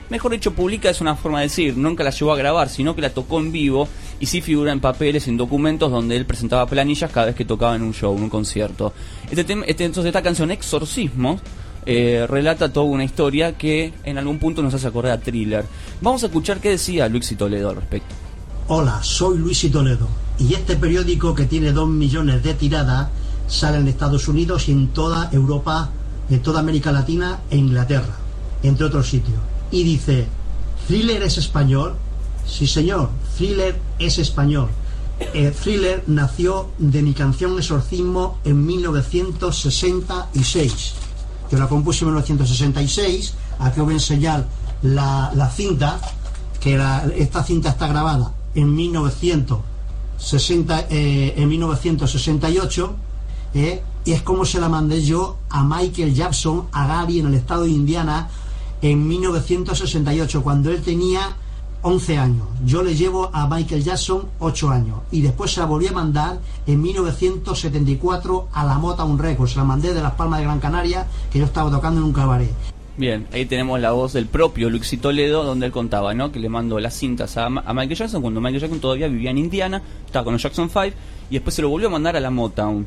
Mejor 0.08 0.32
dicho, 0.32 0.52
publica 0.54 0.90
es 0.90 1.00
una 1.00 1.14
forma 1.14 1.38
de 1.38 1.44
decir, 1.46 1.76
nunca 1.76 2.02
la 2.02 2.10
llevó 2.10 2.32
a 2.32 2.36
grabar, 2.36 2.68
sino 2.68 2.96
que 2.96 3.00
la 3.00 3.10
tocó 3.10 3.38
en 3.38 3.52
vivo 3.52 3.86
y 4.18 4.26
sí 4.26 4.40
figura 4.40 4.72
en 4.72 4.80
papeles, 4.80 5.28
en 5.28 5.36
documentos 5.36 5.90
donde 5.90 6.16
él 6.16 6.26
presentaba 6.26 6.66
planillas 6.66 7.12
cada 7.12 7.26
vez 7.26 7.36
que 7.36 7.44
tocaba 7.44 7.76
en 7.76 7.82
un 7.82 7.94
show, 7.94 8.16
en 8.16 8.24
un 8.24 8.28
concierto. 8.30 8.92
Este 9.30 9.42
este- 9.66 9.84
entonces 9.84 10.06
esta 10.06 10.22
canción 10.22 10.50
Exorcismo 10.50 11.38
eh, 11.86 12.26
relata 12.28 12.72
toda 12.72 12.86
una 12.86 13.04
historia 13.04 13.56
que 13.56 13.92
en 14.02 14.18
algún 14.18 14.38
punto 14.38 14.62
nos 14.62 14.74
hace 14.74 14.88
acordar 14.88 15.12
a 15.12 15.20
Thriller. 15.20 15.64
Vamos 16.00 16.22
a 16.24 16.26
escuchar 16.26 16.58
qué 16.58 16.70
decía 16.70 17.08
Luis 17.08 17.30
y 17.30 17.36
Toledo 17.36 17.70
al 17.70 17.76
respecto. 17.76 18.14
Hola, 18.66 19.00
soy 19.02 19.38
Luis 19.38 19.62
y 19.64 19.70
Toledo 19.70 20.08
y 20.38 20.54
este 20.54 20.74
periódico 20.76 21.34
que 21.34 21.44
tiene 21.44 21.72
dos 21.72 21.88
millones 21.88 22.42
de 22.42 22.54
tiradas 22.54 23.08
sale 23.50 23.76
en 23.78 23.88
Estados 23.88 24.26
Unidos 24.28 24.68
y 24.68 24.72
en 24.72 24.88
toda 24.88 25.28
Europa, 25.32 25.90
en 26.30 26.40
toda 26.40 26.60
América 26.60 26.90
Latina 26.92 27.40
e 27.50 27.56
Inglaterra, 27.58 28.16
entre 28.62 28.86
otros 28.86 29.08
sitios. 29.10 29.36
Y 29.70 29.82
dice, 29.84 30.26
¿Thriller 30.86 31.22
es 31.22 31.36
español? 31.36 31.94
Sí 32.46 32.66
señor, 32.66 33.10
Thriller 33.36 33.78
es 33.98 34.16
español. 34.18 34.68
Eh, 35.34 35.52
Thriller 35.62 36.02
nació 36.06 36.70
de 36.78 37.02
mi 37.02 37.12
canción 37.12 37.58
Exorcismo 37.58 38.38
en 38.44 38.64
1966. 38.64 40.94
Yo 41.50 41.58
la 41.58 41.68
compuse 41.68 42.04
en 42.04 42.10
1966, 42.12 43.34
aquí 43.58 43.80
os 43.80 43.84
voy 43.86 43.92
a 43.94 43.98
enseñar 43.98 44.46
la, 44.82 45.32
la 45.34 45.50
cinta, 45.50 46.00
que 46.60 46.78
la- 46.78 47.04
esta 47.16 47.42
cinta 47.44 47.68
está 47.70 47.88
grabada 47.88 48.32
en 48.54 48.72
1960, 48.74 50.86
eh, 50.90 51.34
en 51.36 51.48
1968, 51.48 52.94
eh, 53.54 53.82
y 54.04 54.12
es 54.12 54.22
como 54.22 54.44
se 54.44 54.60
la 54.60 54.68
mandé 54.68 55.02
yo 55.02 55.36
a 55.50 55.62
Michael 55.62 56.14
Jackson, 56.14 56.68
a 56.72 56.86
Gary 56.86 57.18
en 57.18 57.26
el 57.26 57.34
estado 57.34 57.64
de 57.64 57.70
Indiana, 57.70 58.28
en 58.82 59.06
1968, 59.06 60.42
cuando 60.42 60.70
él 60.70 60.82
tenía 60.82 61.36
11 61.82 62.18
años. 62.18 62.46
Yo 62.64 62.82
le 62.82 62.94
llevo 62.94 63.30
a 63.32 63.46
Michael 63.46 63.82
Jackson 63.82 64.26
8 64.38 64.70
años. 64.70 64.98
Y 65.10 65.22
después 65.22 65.52
se 65.52 65.60
la 65.60 65.66
volví 65.66 65.86
a 65.86 65.92
mandar 65.92 66.40
en 66.66 66.80
1974 66.80 68.48
a 68.52 68.64
la 68.64 68.78
Motown 68.78 69.18
Records. 69.18 69.52
Se 69.52 69.58
la 69.58 69.64
mandé 69.64 69.94
de 69.94 70.02
Las 70.02 70.14
Palmas 70.14 70.40
de 70.40 70.44
Gran 70.44 70.60
Canaria, 70.60 71.06
que 71.30 71.38
yo 71.38 71.44
estaba 71.44 71.70
tocando 71.70 72.00
en 72.00 72.06
un 72.06 72.12
cabaret. 72.12 72.52
Bien, 72.96 73.26
ahí 73.32 73.46
tenemos 73.46 73.80
la 73.80 73.92
voz 73.92 74.12
del 74.12 74.26
propio 74.26 74.68
Luis 74.68 74.92
y 74.92 74.98
Toledo, 74.98 75.42
donde 75.44 75.66
él 75.66 75.72
contaba, 75.72 76.12
¿no? 76.12 76.30
Que 76.32 76.38
le 76.38 76.48
mandó 76.50 76.78
las 76.80 76.94
cintas 76.94 77.36
a, 77.38 77.48
Ma- 77.48 77.62
a 77.66 77.72
Michael 77.72 77.96
Jackson 77.96 78.20
cuando 78.20 78.40
Michael 78.40 78.60
Jackson 78.60 78.80
todavía 78.80 79.08
vivía 79.08 79.30
en 79.30 79.38
Indiana, 79.38 79.80
estaba 80.04 80.24
con 80.24 80.34
los 80.34 80.42
Jackson 80.42 80.68
5, 80.68 80.86
y 81.30 81.34
después 81.34 81.54
se 81.54 81.62
lo 81.62 81.70
volvió 81.70 81.88
a 81.88 81.90
mandar 81.92 82.16
a 82.16 82.20
la 82.20 82.30
Motown. 82.30 82.86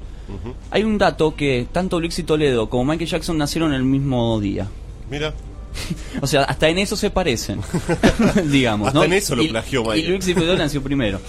Hay 0.72 0.83
un 0.83 0.98
dato 0.98 1.36
que 1.36 1.67
tanto 1.72 2.00
Luis 2.00 2.17
y 2.19 2.24
Toledo 2.24 2.69
como 2.69 2.86
Michael 2.86 3.10
Jackson 3.10 3.38
nacieron 3.38 3.74
el 3.74 3.83
mismo 3.83 4.39
día. 4.39 4.67
Mira, 5.10 5.33
O 6.22 6.27
sea, 6.27 6.43
hasta 6.43 6.69
en 6.69 6.77
eso 6.77 6.95
se 6.95 7.10
parecen, 7.10 7.60
digamos. 8.51 8.89
Hasta 8.89 9.00
¿no? 9.00 9.05
en 9.05 9.13
eso 9.13 9.36
lo 9.36 9.48
plagió 9.48 9.81
Michael. 9.83 10.07
Luis 10.12 10.27
y 10.27 10.33
Toledo 10.36 10.55
nació 10.57 10.83
primero. 10.83 11.19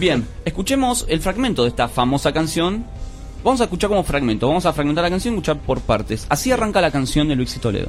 Bien, 0.00 0.26
escuchemos 0.44 1.06
el 1.08 1.20
fragmento 1.20 1.62
de 1.62 1.68
esta 1.68 1.86
famosa 1.88 2.32
canción. 2.32 2.84
Vamos 3.44 3.60
a 3.60 3.64
escuchar 3.64 3.88
como 3.90 4.02
fragmento, 4.04 4.46
vamos 4.48 4.66
a 4.66 4.72
fragmentar 4.72 5.02
la 5.04 5.10
canción 5.10 5.34
y 5.34 5.36
escuchar 5.36 5.58
por 5.60 5.80
partes. 5.80 6.26
Así 6.28 6.50
arranca 6.52 6.80
la 6.80 6.90
canción 6.90 7.28
de 7.28 7.36
Luis 7.36 7.54
y 7.56 7.58
Toledo. 7.60 7.88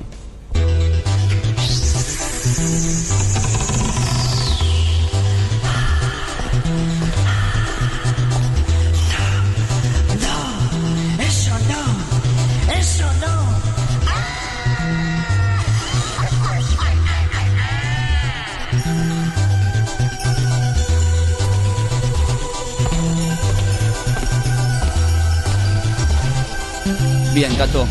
Bien, 27.46 27.58
Cato. 27.58 27.86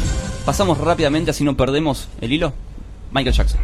Pasamos 0.47 0.78
rápidamente 0.78 1.30
así 1.30 1.44
no 1.44 1.59
perdemos 1.59 2.09
el 2.23 2.32
hilo. 2.32 2.54
Michael 3.12 3.37
Jackson. 3.37 3.61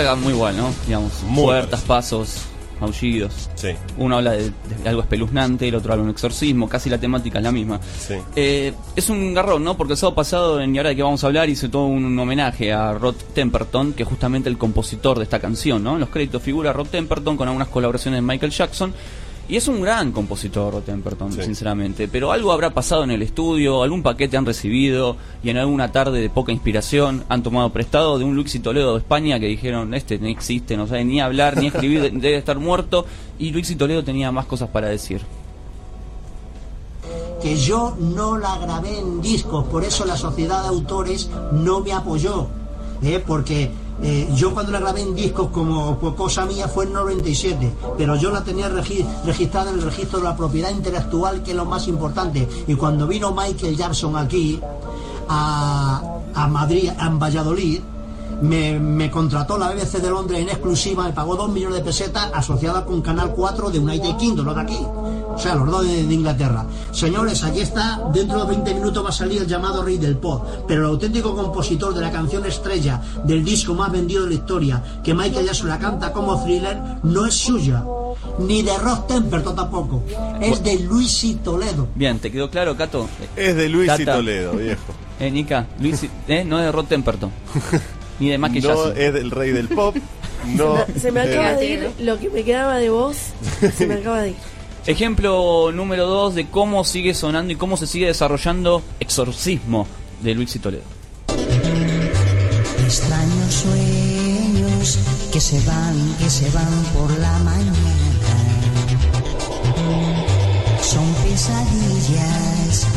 Arranca 0.00 0.22
muy 0.22 0.32
igual, 0.32 0.56
¿no? 0.56 0.72
Digamos, 0.86 1.12
Muy 1.24 1.44
puertas, 1.44 1.80
pasos, 1.82 2.42
aullidos. 2.80 3.50
Sí. 3.54 3.68
Uno 3.98 4.16
habla 4.16 4.32
de, 4.32 4.44
de 4.82 4.88
algo 4.88 5.02
espeluznante, 5.02 5.68
el 5.68 5.74
otro 5.74 5.92
habla 5.92 6.02
de 6.02 6.08
un 6.08 6.14
exorcismo, 6.14 6.68
casi 6.68 6.88
la 6.88 6.98
temática 6.98 7.38
es 7.38 7.44
la 7.44 7.52
misma. 7.52 7.80
Sí. 7.82 8.14
Eh, 8.36 8.72
es 8.96 9.10
un 9.10 9.34
garrón, 9.34 9.62
¿no? 9.62 9.76
Porque 9.76 9.92
el 9.92 9.98
sábado 9.98 10.16
pasado, 10.16 10.60
en 10.60 10.74
Y 10.74 10.78
ahora 10.78 10.90
de 10.90 10.96
que 10.96 11.02
vamos 11.02 11.22
a 11.22 11.26
hablar, 11.26 11.48
hice 11.48 11.68
todo 11.68 11.84
un 11.86 12.18
homenaje 12.18 12.72
a 12.72 12.92
Rod 12.92 13.16
Temperton, 13.34 13.92
que 13.92 14.02
es 14.02 14.08
justamente 14.08 14.48
el 14.48 14.58
compositor 14.58 15.18
de 15.18 15.24
esta 15.24 15.38
canción, 15.38 15.82
¿no? 15.82 15.94
En 15.94 16.00
los 16.00 16.08
créditos 16.08 16.42
figura 16.42 16.72
Rod 16.72 16.88
Temperton 16.88 17.36
con 17.36 17.48
algunas 17.48 17.68
colaboraciones 17.68 18.18
de 18.18 18.22
Michael 18.22 18.52
Jackson. 18.52 18.94
Y 19.50 19.56
es 19.56 19.66
un 19.66 19.80
gran 19.80 20.12
compositor, 20.12 20.80
Sí. 20.86 21.42
sinceramente. 21.42 22.06
Pero 22.06 22.30
algo 22.30 22.52
habrá 22.52 22.70
pasado 22.70 23.02
en 23.02 23.10
el 23.10 23.20
estudio, 23.22 23.82
algún 23.82 24.02
paquete 24.02 24.36
han 24.36 24.46
recibido 24.46 25.16
y 25.42 25.50
en 25.50 25.56
alguna 25.56 25.90
tarde 25.90 26.20
de 26.20 26.30
poca 26.30 26.52
inspiración 26.52 27.24
han 27.28 27.42
tomado 27.42 27.70
prestado 27.72 28.18
de 28.18 28.24
un 28.24 28.36
Luis 28.36 28.54
y 28.54 28.60
Toledo 28.60 28.92
de 28.92 28.98
España 29.00 29.40
que 29.40 29.46
dijeron, 29.46 29.92
este 29.94 30.18
no 30.20 30.28
existe, 30.28 30.76
no 30.76 30.86
sabe 30.86 31.04
ni 31.04 31.20
hablar, 31.20 31.56
ni 31.56 31.66
escribir, 31.66 32.00
de- 32.00 32.10
debe 32.14 32.36
estar 32.36 32.58
muerto. 32.60 33.04
Y 33.40 33.50
Luis 33.50 33.68
y 33.70 33.74
Toledo 33.76 34.04
tenía 34.04 34.30
más 34.30 34.46
cosas 34.46 34.68
para 34.68 34.86
decir. 34.88 35.20
que 37.42 37.56
yo 37.56 37.96
no 37.98 38.36
la 38.36 38.58
grabé 38.58 38.98
en 38.98 39.22
discos, 39.22 39.64
por 39.64 39.82
eso 39.82 40.04
la 40.04 40.16
sociedad 40.16 40.62
de 40.62 40.68
autores 40.68 41.30
no 41.52 41.80
me 41.80 41.90
apoyó, 41.92 42.48
¿eh? 43.02 43.22
porque 43.26 43.70
eh, 44.02 44.28
yo 44.34 44.52
cuando 44.54 44.72
la 44.72 44.80
grabé 44.80 45.02
en 45.02 45.14
discos 45.14 45.48
como 45.52 45.98
por 45.98 46.16
cosa 46.16 46.46
mía 46.46 46.68
fue 46.68 46.84
en 46.86 46.92
97, 46.94 47.72
pero 47.98 48.16
yo 48.16 48.30
la 48.30 48.42
tenía 48.42 48.68
regi- 48.70 49.04
registrada 49.24 49.70
en 49.70 49.76
el 49.78 49.82
registro 49.82 50.18
de 50.18 50.24
la 50.24 50.36
propiedad 50.36 50.70
intelectual, 50.70 51.42
que 51.42 51.50
es 51.50 51.56
lo 51.56 51.64
más 51.66 51.86
importante, 51.88 52.48
y 52.66 52.74
cuando 52.74 53.06
vino 53.06 53.32
Michael 53.32 53.76
Jackson 53.76 54.16
aquí 54.16 54.58
a, 55.28 56.48
Madrid, 56.50 56.90
a 56.98 57.08
Valladolid, 57.10 57.80
me, 58.42 59.10
contrató 59.10 59.58
la 59.58 59.68
BBC 59.70 59.98
de 60.00 60.08
Londres 60.10 60.40
en 60.40 60.48
exclusiva, 60.48 61.04
me 61.04 61.12
pagó 61.12 61.36
2 61.36 61.50
millones 61.50 61.78
de 61.78 61.84
pesetas 61.84 62.30
asociada 62.32 62.84
con 62.86 63.02
Canal 63.02 63.32
4 63.36 63.70
de 63.70 63.78
United 63.78 64.16
Kingdom, 64.16 64.46
los 64.46 64.54
de 64.54 64.60
aquí. 64.62 64.78
O 65.34 65.38
sea, 65.38 65.54
los 65.54 65.70
dos 65.70 65.86
de, 65.86 66.04
de 66.04 66.14
Inglaterra. 66.14 66.64
Señores, 66.92 67.42
aquí 67.44 67.60
está, 67.60 68.00
dentro 68.12 68.40
de 68.44 68.50
20 68.52 68.74
minutos 68.74 69.04
va 69.04 69.08
a 69.08 69.12
salir 69.12 69.42
el 69.42 69.46
llamado 69.46 69.82
Rey 69.82 69.96
del 69.98 70.16
Pop. 70.16 70.44
Pero 70.66 70.80
el 70.82 70.86
auténtico 70.90 71.34
compositor 71.34 71.94
de 71.94 72.00
la 72.00 72.10
canción 72.10 72.44
estrella 72.46 73.00
del 73.24 73.44
disco 73.44 73.74
más 73.74 73.90
vendido 73.92 74.24
de 74.24 74.28
la 74.30 74.34
historia, 74.34 74.82
que 75.04 75.14
Michael 75.14 75.46
Jackson 75.46 75.68
la 75.68 75.78
canta 75.78 76.12
como 76.12 76.42
thriller, 76.42 76.78
no 77.02 77.26
es 77.26 77.34
suya. 77.34 77.82
Ni 78.38 78.62
de 78.62 78.76
Ross 78.78 79.06
Temperton 79.06 79.54
tampoco. 79.56 80.02
Es 80.40 80.62
de 80.62 80.78
Luis 80.80 81.24
y 81.24 81.34
Toledo. 81.36 81.88
Bien, 81.94 82.18
¿te 82.18 82.30
quedó 82.30 82.50
claro, 82.50 82.76
Cato? 82.76 83.08
Es 83.36 83.56
de 83.56 83.68
Luis 83.68 83.90
y. 83.98 84.04
Toledo, 84.04 84.52
viejo. 84.52 84.80
Eh, 85.20 85.30
Nica, 85.30 85.66
Luis, 85.78 86.02
eh, 86.28 86.44
no 86.46 86.58
es 86.58 86.64
de 86.64 86.72
Rod 86.72 86.86
Temperton. 86.86 87.30
Ni 88.20 88.30
de 88.30 88.38
Michael 88.38 88.62
No 88.62 88.68
Jackson. 88.70 88.92
es 88.96 89.12
del 89.12 89.30
rey 89.30 89.50
del 89.52 89.68
pop. 89.68 89.94
No. 90.56 90.76
Se 90.98 91.12
me 91.12 91.20
acaba 91.20 91.52
de 91.52 91.66
ir 91.66 91.90
lo 92.00 92.18
que 92.18 92.30
me 92.30 92.42
quedaba 92.42 92.76
de 92.78 92.88
vos. 92.88 93.16
Se 93.76 93.86
me 93.86 93.96
acaba 93.96 94.22
de 94.22 94.30
ir. 94.30 94.36
Ejemplo 94.90 95.70
número 95.72 96.08
2 96.08 96.34
de 96.34 96.48
cómo 96.48 96.82
sigue 96.84 97.14
sonando 97.14 97.52
y 97.52 97.56
cómo 97.56 97.76
se 97.76 97.86
sigue 97.86 98.08
desarrollando 98.08 98.82
Exorcismo 98.98 99.86
de 100.20 100.34
Luis 100.34 100.56
y 100.56 100.58
Toledo. 100.58 100.82
Extraños 102.84 103.54
sueños 103.54 104.98
que 105.32 105.38
se 105.40 105.60
van, 105.64 106.16
que 106.18 106.28
se 106.28 106.50
van 106.50 106.84
por 106.92 107.08
la 107.20 107.38
mañana. 107.38 107.72
Son 110.82 111.14
pesadillas 111.22 112.88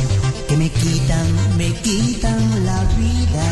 que 0.50 0.58
me 0.58 0.72
quitan, 0.72 1.58
me 1.58 1.72
quitan 1.74 2.66
la 2.66 2.84
vida. 2.98 3.46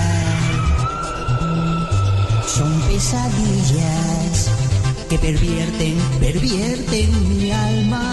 Son 2.48 2.81
pesadillas 2.89 4.61
que 5.12 5.18
pervierten, 5.18 5.96
pervierten 6.22 7.38
mi 7.38 7.51
alma. 7.51 8.03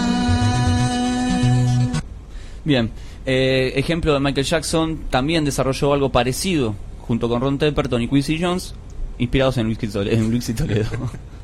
Bien, 2.65 2.91
eh, 3.25 3.71
ejemplo 3.77 4.13
de 4.13 4.19
Michael 4.19 4.45
Jackson 4.45 5.05
también 5.09 5.45
desarrolló 5.45 5.93
algo 5.93 6.11
parecido 6.11 6.75
junto 6.99 7.29
con 7.29 7.39
Ron 7.39 7.57
Temperton 7.57 8.01
y 8.01 8.09
Quincy 8.09 8.37
Jones, 8.41 8.75
inspirados 9.17 9.57
en 9.59 9.67
Luis 9.67 9.77
Toledo. 9.77 10.17
En 10.17 10.29
Luis 10.29 10.49
y 10.49 10.53
Toledo. 10.53 10.89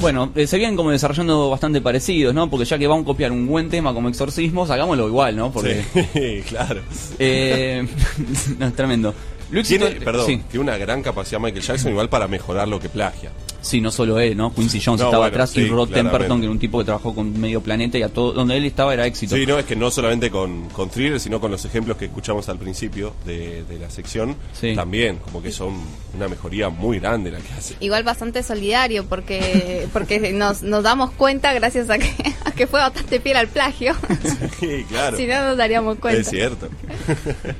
Bueno, 0.00 0.30
eh, 0.36 0.46
se 0.46 0.58
vienen 0.58 0.76
como 0.76 0.90
desarrollando 0.90 1.50
bastante 1.50 1.80
parecidos, 1.80 2.32
¿no? 2.34 2.48
Porque 2.48 2.64
ya 2.64 2.78
que 2.78 2.86
vamos 2.86 3.02
a 3.02 3.06
copiar 3.06 3.32
un 3.32 3.46
buen 3.48 3.68
tema 3.68 3.92
como 3.92 4.08
Exorcismos, 4.08 4.70
hagámoslo 4.70 5.08
igual, 5.08 5.36
¿no? 5.36 5.50
Porque, 5.50 5.84
Sí, 6.12 6.42
claro. 6.48 6.80
eh, 7.18 7.86
no, 8.58 8.66
es 8.66 8.74
tremendo. 8.74 9.12
Luis 9.50 9.70
y 9.70 9.78
Tiene, 9.78 9.96
perdón, 10.00 10.26
Sí. 10.26 10.42
tiene 10.50 10.62
una 10.62 10.76
gran 10.76 11.02
capacidad 11.02 11.40
Michael 11.40 11.62
Jackson 11.64 11.90
igual 11.90 12.08
para 12.08 12.28
mejorar 12.28 12.68
lo 12.68 12.78
que 12.78 12.88
plagia. 12.88 13.30
Sí, 13.60 13.80
no 13.80 13.90
solo 13.90 14.20
él, 14.20 14.36
¿no? 14.36 14.54
Quincy 14.54 14.80
Jones 14.80 15.00
No, 15.00 15.06
estaba 15.08 15.24
bueno, 15.24 15.34
atrás 15.34 15.56
y 15.56 15.66
Rod 15.66 15.88
claramente. 15.88 15.94
Temperton, 16.18 16.38
que 16.40 16.44
era 16.44 16.52
un 16.52 16.58
tipo 16.58 16.78
que 16.78 16.84
trabajó 16.84 17.14
con 17.14 17.40
Medio 17.40 17.60
Planeta 17.60 17.98
y 17.98 18.02
a 18.02 18.08
todo, 18.08 18.32
donde 18.32 18.56
él 18.56 18.64
estaba 18.64 18.94
era 18.94 19.06
éxito. 19.06 19.34
Sí, 19.36 19.46
no, 19.46 19.58
es 19.58 19.64
que 19.66 19.74
no 19.76 19.90
solamente 19.90 20.30
con, 20.30 20.68
con 20.70 20.88
Thriller, 20.90 21.18
sino 21.18 21.40
con 21.40 21.50
los 21.50 21.64
ejemplos 21.64 21.96
que 21.96 22.04
escuchamos 22.06 22.48
al 22.48 22.58
principio 22.58 23.14
de, 23.26 23.64
de 23.64 23.78
la 23.78 23.90
sección, 23.90 24.36
Sí. 24.52 24.74
también, 24.74 25.16
como 25.16 25.42
que 25.42 25.50
son 25.52 25.74
una 26.16 26.28
mejoría 26.28 26.68
muy 26.68 26.98
grande 27.00 27.30
la 27.30 27.38
que 27.40 27.52
hace. 27.52 27.74
Igual 27.80 28.02
bastante 28.04 28.42
solidario 28.42 29.04
porque 29.06 29.86
porque 29.92 30.32
nos, 30.32 30.62
nos 30.62 30.82
damos 30.82 31.10
cuenta 31.12 31.52
gracias 31.52 31.90
a 31.90 31.98
que, 31.98 32.12
a 32.44 32.52
que 32.52 32.66
fue 32.66 32.80
bastante 32.80 33.20
fiel 33.20 33.36
al 33.36 33.48
plagio. 33.48 33.94
Sí, 34.60 34.84
claro. 34.88 35.16
si 35.16 35.26
no 35.26 35.40
nos 35.44 35.56
daríamos 35.56 35.98
cuenta. 35.98 36.20
es 36.20 36.28
cierto. 36.28 36.68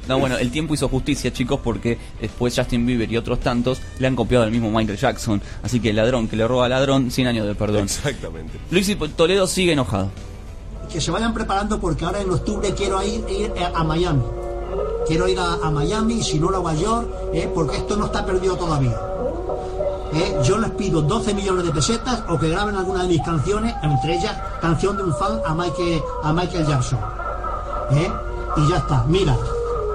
No, 0.08 0.18
bueno, 0.18 0.36
el 0.38 0.50
tiempo 0.50 0.74
hizo 0.74 0.88
justicia, 0.88 1.32
chicos, 1.32 1.60
porque 1.62 1.96
después 2.20 2.54
Justin 2.56 2.86
Bieber 2.86 3.10
y 3.10 3.16
otros 3.16 3.38
tantos 3.40 3.80
le 3.98 4.06
han 4.06 4.16
copiado 4.16 4.44
al 4.44 4.50
mismo 4.50 4.70
Michael 4.70 4.98
Jackson. 4.98 5.40
Así 5.62 5.78
que 5.80 5.87
el 5.90 5.96
ladrón 5.96 6.28
que 6.28 6.36
le 6.36 6.46
roba 6.46 6.64
al 6.64 6.70
ladrón, 6.70 7.10
100 7.10 7.26
años 7.28 7.46
de 7.46 7.54
perdón. 7.54 7.84
Exactamente. 7.84 8.58
Luis 8.70 8.88
y 8.88 8.94
Toledo 8.96 9.46
sigue 9.46 9.72
enojado. 9.72 10.10
que 10.92 11.00
se 11.00 11.10
vayan 11.10 11.34
preparando 11.34 11.78
porque 11.80 12.04
ahora 12.04 12.20
en 12.20 12.30
octubre 12.30 12.72
quiero 12.74 13.02
ir, 13.02 13.24
ir 13.28 13.52
a 13.74 13.84
Miami. 13.84 14.22
Quiero 15.06 15.26
ir 15.28 15.38
a, 15.38 15.54
a 15.54 15.70
Miami, 15.70 16.22
si 16.22 16.38
no 16.38 16.48
a 16.48 16.52
Nueva 16.52 16.74
York, 16.74 17.08
eh, 17.32 17.50
porque 17.54 17.76
esto 17.78 17.96
no 17.96 18.06
está 18.06 18.24
perdido 18.26 18.56
todavía. 18.56 18.98
Eh, 20.12 20.38
yo 20.44 20.56
les 20.58 20.70
pido 20.70 21.02
12 21.02 21.34
millones 21.34 21.64
de 21.64 21.70
pesetas 21.72 22.22
o 22.28 22.38
que 22.38 22.48
graben 22.48 22.74
alguna 22.76 23.02
de 23.02 23.08
mis 23.08 23.22
canciones, 23.22 23.74
entre 23.82 24.16
ellas 24.16 24.36
canción 24.60 24.96
de 24.96 25.02
un 25.04 25.14
fan 25.14 25.40
a 25.44 25.54
Michael, 25.54 26.00
a 26.22 26.32
Michael 26.32 26.66
Jackson. 26.66 26.98
Eh, 27.92 28.10
y 28.56 28.70
ya 28.70 28.78
está. 28.78 29.04
Mira, 29.06 29.36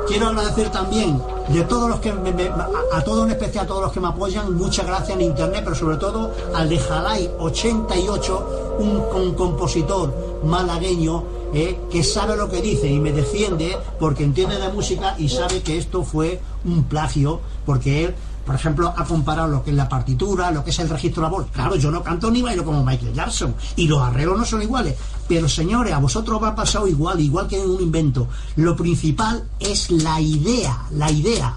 quiero 0.08 0.28
agradecer 0.28 0.70
también 0.70 1.22
de 1.50 1.64
todos 1.64 1.90
los 1.90 2.00
que 2.00 2.14
me, 2.14 2.30
a, 2.48 2.70
a 2.94 3.04
todos 3.04 3.26
en 3.26 3.32
especial 3.32 3.66
a 3.66 3.68
todos 3.68 3.82
los 3.82 3.92
que 3.92 4.00
me 4.00 4.08
apoyan, 4.08 4.56
muchas 4.56 4.86
gracias 4.86 5.18
en 5.18 5.22
internet, 5.22 5.62
pero 5.64 5.76
sobre 5.76 5.98
todo 5.98 6.32
al 6.56 6.70
de 6.70 6.80
Jalai 6.80 7.30
88, 7.40 8.78
un, 8.80 9.04
un 9.22 9.34
compositor 9.34 10.14
malagueño 10.44 11.24
eh, 11.54 11.78
que 11.92 12.04
sabe 12.04 12.36
lo 12.36 12.50
que 12.50 12.62
dice 12.62 12.88
y 12.88 13.00
me 13.00 13.12
defiende 13.12 13.78
porque 14.00 14.24
entiende 14.24 14.58
de 14.58 14.70
música 14.70 15.16
y 15.20 15.30
sabe 15.30 15.62
que 15.62 15.78
esto 15.78 16.04
fue 16.04 16.40
un 16.66 16.84
plagio, 16.86 17.42
porque 17.66 18.06
él 18.06 18.16
por 18.46 18.56
ejemplo, 18.56 18.94
ha 18.96 19.06
comparado 19.06 19.48
lo 19.48 19.64
que 19.64 19.72
es 19.72 19.76
la 19.76 19.88
partitura, 19.88 20.52
lo 20.52 20.64
que 20.64 20.72
es 20.72 20.80
el 20.80 20.90
registro 20.90 21.22
de 21.22 21.30
la 21.30 21.38
voz. 21.38 21.48
Claro, 21.52 21.76
yo 21.76 21.90
no 21.92 22.04
canto 22.04 22.30
ni 22.30 22.42
bailo 22.42 22.66
como 22.66 22.84
Michael 22.84 23.14
Jackson 23.14 23.56
y 23.78 23.88
los 23.88 24.02
arreglos 24.02 24.38
no 24.38 24.46
son 24.46 24.62
iguales. 24.62 24.96
Pero 25.28 25.48
señores, 25.48 25.94
a 25.94 26.00
vosotros 26.00 26.42
os 26.42 26.48
ha 26.48 26.56
pasado 26.56 26.88
igual, 26.88 27.20
igual 27.22 27.48
que 27.48 27.62
en 27.62 27.70
un 27.70 27.82
invento. 27.82 28.28
Lo 28.58 28.76
principal 28.76 29.46
es 29.60 29.90
la 29.92 30.20
idea, 30.20 30.86
la 30.92 31.10
idea. 31.10 31.56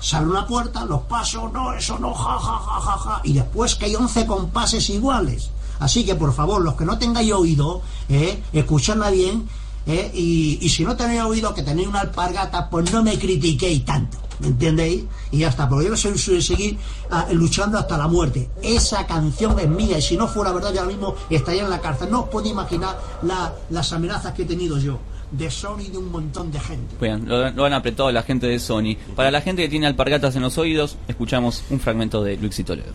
Se 0.00 0.16
abre 0.16 0.30
una 0.30 0.46
puerta, 0.46 0.84
los 0.84 1.02
pasos, 1.02 1.52
no, 1.52 1.72
eso 1.72 1.98
no, 1.98 2.12
ja, 2.12 2.38
ja, 2.38 2.58
ja, 2.58 2.80
ja, 2.80 2.98
ja. 2.98 3.20
Y 3.24 3.32
después 3.32 3.76
que 3.76 3.86
hay 3.86 3.94
11 3.94 4.26
compases 4.26 4.90
iguales. 4.90 5.50
Así 5.78 6.04
que 6.04 6.14
por 6.14 6.32
favor, 6.34 6.60
los 6.62 6.74
que 6.74 6.84
no 6.84 6.98
tengáis 6.98 7.32
oído, 7.32 7.82
eh, 8.08 8.42
escuchadla 8.52 9.10
bien. 9.10 9.48
eh, 9.86 10.10
y 10.12 10.68
si 10.68 10.84
no 10.84 10.96
tenéis 10.96 11.22
oído, 11.22 11.54
que 11.54 11.62
tenéis 11.62 11.86
una 11.86 12.00
alpargata, 12.00 12.68
pues 12.68 12.92
no 12.92 13.04
me 13.04 13.16
critiquéis 13.16 13.84
tanto. 13.84 14.18
¿Me 14.40 14.48
entendéis? 14.48 15.04
Y 15.30 15.38
ya 15.38 15.48
está, 15.48 15.68
porque 15.68 15.86
yo 15.88 15.96
soy, 15.96 16.18
soy 16.18 16.42
seguir 16.42 16.78
ah, 17.10 17.26
luchando 17.32 17.78
hasta 17.78 17.96
la 17.96 18.06
muerte. 18.08 18.50
Esa 18.62 19.06
canción 19.06 19.58
es 19.58 19.68
mía 19.68 19.98
y 19.98 20.02
si 20.02 20.16
no 20.16 20.28
fuera 20.28 20.52
verdad, 20.52 20.72
yo 20.72 20.80
ahora 20.80 20.92
mismo 20.92 21.14
estaría 21.30 21.62
en 21.62 21.70
la 21.70 21.80
cárcel. 21.80 22.08
No 22.10 22.20
os 22.22 22.28
podéis 22.28 22.52
imaginar 22.52 22.98
la- 23.22 23.52
las 23.70 23.92
amenazas 23.92 24.32
que 24.34 24.42
he 24.42 24.46
tenido 24.46 24.78
yo 24.78 24.98
de 25.30 25.50
Sony 25.50 25.80
y 25.86 25.90
de 25.90 25.98
un 25.98 26.10
montón 26.12 26.52
de 26.52 26.60
gente. 26.60 26.94
Bien, 27.00 27.26
lo, 27.28 27.50
lo 27.50 27.64
han 27.64 27.72
apretado 27.72 28.12
la 28.12 28.22
gente 28.22 28.46
de 28.46 28.58
Sony. 28.60 28.96
Para 29.16 29.30
la 29.30 29.40
gente 29.40 29.62
que 29.62 29.68
tiene 29.68 29.86
alpargatas 29.86 30.36
en 30.36 30.42
los 30.42 30.56
oídos, 30.58 30.96
escuchamos 31.08 31.64
un 31.70 31.80
fragmento 31.80 32.22
de 32.22 32.36
Luis 32.36 32.58
y 32.58 32.64
Toledo. 32.64 32.92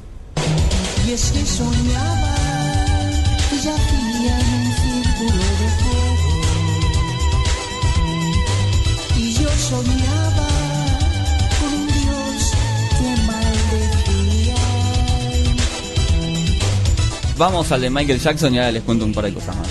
Y 1.08 1.12
es 1.12 1.32
que 1.32 1.46
soñaba 1.46 2.36
que 3.50 3.58
Vamos 17.42 17.72
al 17.72 17.82
de 17.82 17.90
Michael 17.90 18.20
Jackson 18.20 18.54
y 18.54 18.60
ahora 18.60 18.72
les 18.72 18.84
cuento 18.84 19.04
un 19.04 19.16
par 19.16 19.26
de 19.26 19.34
cosas 19.34 19.56
más. 19.56 19.68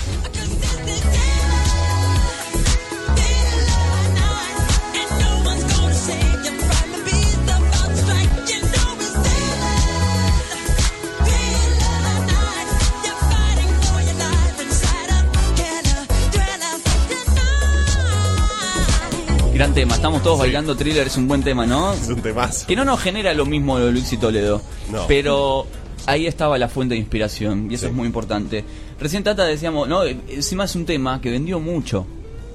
Gran 19.53 19.73
tema, 19.73 19.95
estamos 19.95 20.21
todos 20.23 20.39
bailando 20.39 20.75
thriller, 20.75 21.07
es 21.07 21.15
un 21.15 21.29
buen 21.29 21.41
tema, 21.41 21.65
¿no? 21.65 21.93
Es 21.93 22.09
un 22.09 22.21
temazo. 22.21 22.67
Que 22.67 22.75
no 22.75 22.83
nos 22.83 22.99
genera 22.99 23.33
lo 23.33 23.45
mismo 23.45 23.79
de 23.79 23.93
Luis 23.93 24.11
y 24.11 24.17
Toledo. 24.17 24.61
No. 24.89 25.07
Pero 25.07 25.67
ahí 26.11 26.27
estaba 26.27 26.57
la 26.57 26.67
fuente 26.67 26.93
de 26.95 26.99
inspiración 26.99 27.67
y 27.71 27.75
eso 27.75 27.85
Sí. 27.85 27.89
es 27.91 27.93
muy 27.95 28.05
importante. 28.07 28.63
Recién 28.99 29.23
Tata 29.23 29.45
decíamos, 29.45 29.87
no, 29.87 30.03
Eh, 30.03 30.17
encima 30.29 30.65
es 30.65 30.75
un 30.75 30.85
tema 30.85 31.19
que 31.21 31.29
vendió 31.31 31.59
mucho. 31.59 32.05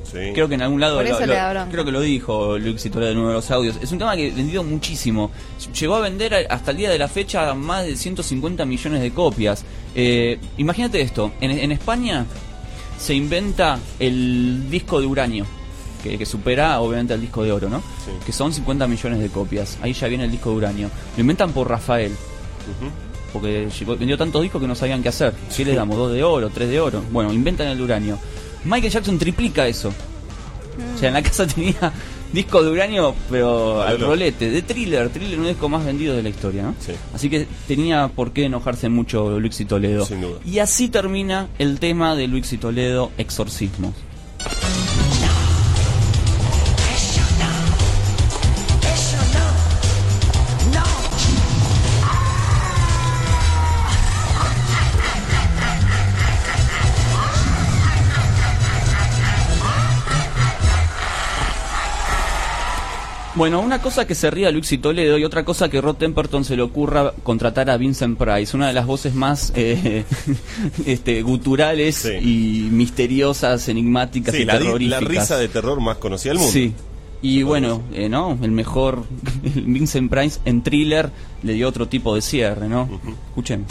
Sí. 0.04 0.18
Creo 0.34 0.48
que 0.48 0.54
en 0.54 0.62
algún 0.62 0.80
lado 0.80 0.96
Por 0.96 1.04
lo- 1.04 1.10
eso 1.10 1.20
lo- 1.20 1.26
le 1.26 1.34
da 1.34 1.50
bronca. 1.52 1.70
creo 1.72 1.84
que 1.84 1.90
lo 1.90 2.00
dijo 2.00 2.56
Luis 2.58 2.80
Toledo 2.90 3.10
en 3.10 3.18
uno 3.18 3.28
de 3.28 3.34
los 3.34 3.50
audios. 3.50 3.76
Es 3.82 3.90
un 3.90 3.98
tema 3.98 4.14
que 4.14 4.30
vendió 4.30 4.62
muchísimo. 4.62 5.32
Llegó 5.78 5.96
a 5.96 6.00
vender 6.00 6.46
hasta 6.48 6.70
el 6.70 6.76
día 6.76 6.90
de 6.90 6.98
la 6.98 7.08
fecha 7.08 7.52
más 7.54 7.84
de 7.84 7.96
150 7.96 8.64
millones 8.64 9.02
de 9.02 9.10
copias. 9.10 9.64
Eh, 9.96 10.38
imagínate 10.58 11.00
esto, 11.00 11.32
en, 11.40 11.50
en 11.50 11.72
España 11.72 12.24
se 12.98 13.14
inventa 13.14 13.78
el 13.98 14.70
disco 14.70 15.00
de 15.00 15.06
uranio, 15.06 15.44
que, 16.04 16.16
que 16.16 16.24
supera 16.24 16.78
obviamente 16.80 17.12
al 17.12 17.20
disco 17.20 17.42
de 17.42 17.50
oro, 17.50 17.68
¿no? 17.68 17.80
Sí. 17.80 18.12
Que 18.24 18.32
son 18.32 18.52
50 18.52 18.86
millones 18.86 19.18
de 19.18 19.28
copias. 19.28 19.76
Ahí 19.82 19.92
ya 19.92 20.06
viene 20.06 20.24
el 20.24 20.30
disco 20.30 20.50
de 20.50 20.56
uranio. 20.56 20.88
Lo 21.16 21.20
inventan 21.20 21.50
por 21.52 21.68
Rafael. 21.68 22.12
Porque 23.40 23.68
vendió 23.98 24.16
tantos 24.16 24.42
discos 24.42 24.60
que 24.60 24.68
no 24.68 24.74
sabían 24.74 25.02
qué 25.02 25.08
hacer. 25.08 25.32
¿Qué 25.54 25.64
le 25.64 25.74
damos? 25.74 25.96
¿Dos 25.96 26.12
de 26.12 26.22
oro? 26.22 26.50
¿Tres 26.50 26.68
de 26.68 26.80
oro? 26.80 27.02
Bueno, 27.10 27.32
inventan 27.32 27.68
el 27.68 27.80
uranio. 27.80 28.18
Michael 28.64 28.92
Jackson 28.92 29.18
triplica 29.18 29.66
eso. 29.66 29.92
O 30.94 30.98
sea, 30.98 31.08
en 31.08 31.14
la 31.14 31.22
casa 31.22 31.46
tenía 31.54 31.92
disco 32.32 32.62
de 32.62 32.70
uranio, 32.70 33.14
pero 33.30 33.82
al 33.82 33.98
rolete. 34.00 34.50
De 34.50 34.62
thriller, 34.62 35.08
thriller 35.10 35.38
uno 35.38 35.48
disco 35.48 35.68
más 35.68 35.84
vendido 35.84 36.14
de 36.14 36.22
la 36.22 36.28
historia, 36.28 36.62
¿no? 36.62 36.74
Sí. 36.80 36.92
Así 37.14 37.30
que 37.30 37.46
tenía 37.66 38.08
por 38.08 38.32
qué 38.32 38.44
enojarse 38.44 38.88
mucho 38.88 39.38
Luis 39.40 39.60
y 39.60 39.64
Toledo. 39.64 40.04
Sin 40.04 40.20
duda. 40.20 40.38
Y 40.44 40.58
así 40.58 40.88
termina 40.88 41.48
el 41.58 41.78
tema 41.78 42.16
de 42.16 42.26
Luis 42.28 42.52
y 42.52 42.58
Toledo, 42.58 43.10
Exorcismos. 43.18 43.94
Bueno, 63.36 63.60
una 63.60 63.82
cosa 63.82 64.06
que 64.06 64.14
se 64.14 64.30
ría 64.30 64.50
Luis 64.50 64.72
y 64.72 64.78
Toledo 64.78 65.18
y 65.18 65.24
otra 65.24 65.44
cosa 65.44 65.68
que 65.68 65.80
Rod 65.82 65.96
Temperton 65.96 66.42
se 66.42 66.56
le 66.56 66.62
ocurra 66.62 67.12
contratar 67.22 67.68
a 67.68 67.76
Vincent 67.76 68.16
Price, 68.18 68.56
una 68.56 68.68
de 68.68 68.72
las 68.72 68.86
voces 68.86 69.14
más 69.14 69.52
eh, 69.54 70.04
este, 70.86 71.20
guturales 71.22 71.96
Sí. 71.96 72.12
y 72.22 72.68
misteriosas, 72.70 73.68
enigmáticas 73.68 74.34
Sí, 74.34 74.42
y 74.42 74.44
la, 74.46 74.58
terroríficas. 74.58 75.02
la 75.02 75.08
risa 75.08 75.36
de 75.36 75.48
terror 75.48 75.80
más 75.80 75.98
conocida 75.98 76.30
del 76.32 76.38
mundo. 76.38 76.52
Sí. 76.52 76.72
Y 77.20 77.42
bueno, 77.42 77.82
eh, 77.92 78.08
¿no? 78.08 78.38
El 78.40 78.52
mejor 78.52 79.04
Vincent 79.54 80.10
Price 80.10 80.40
en 80.46 80.62
thriller 80.62 81.10
le 81.42 81.52
dio 81.52 81.68
otro 81.68 81.88
tipo 81.88 82.14
de 82.14 82.22
cierre, 82.22 82.68
¿no? 82.70 82.88
Escuchen. 83.28 83.66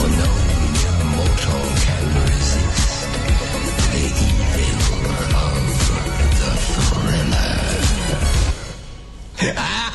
Yeah. 9.42 9.92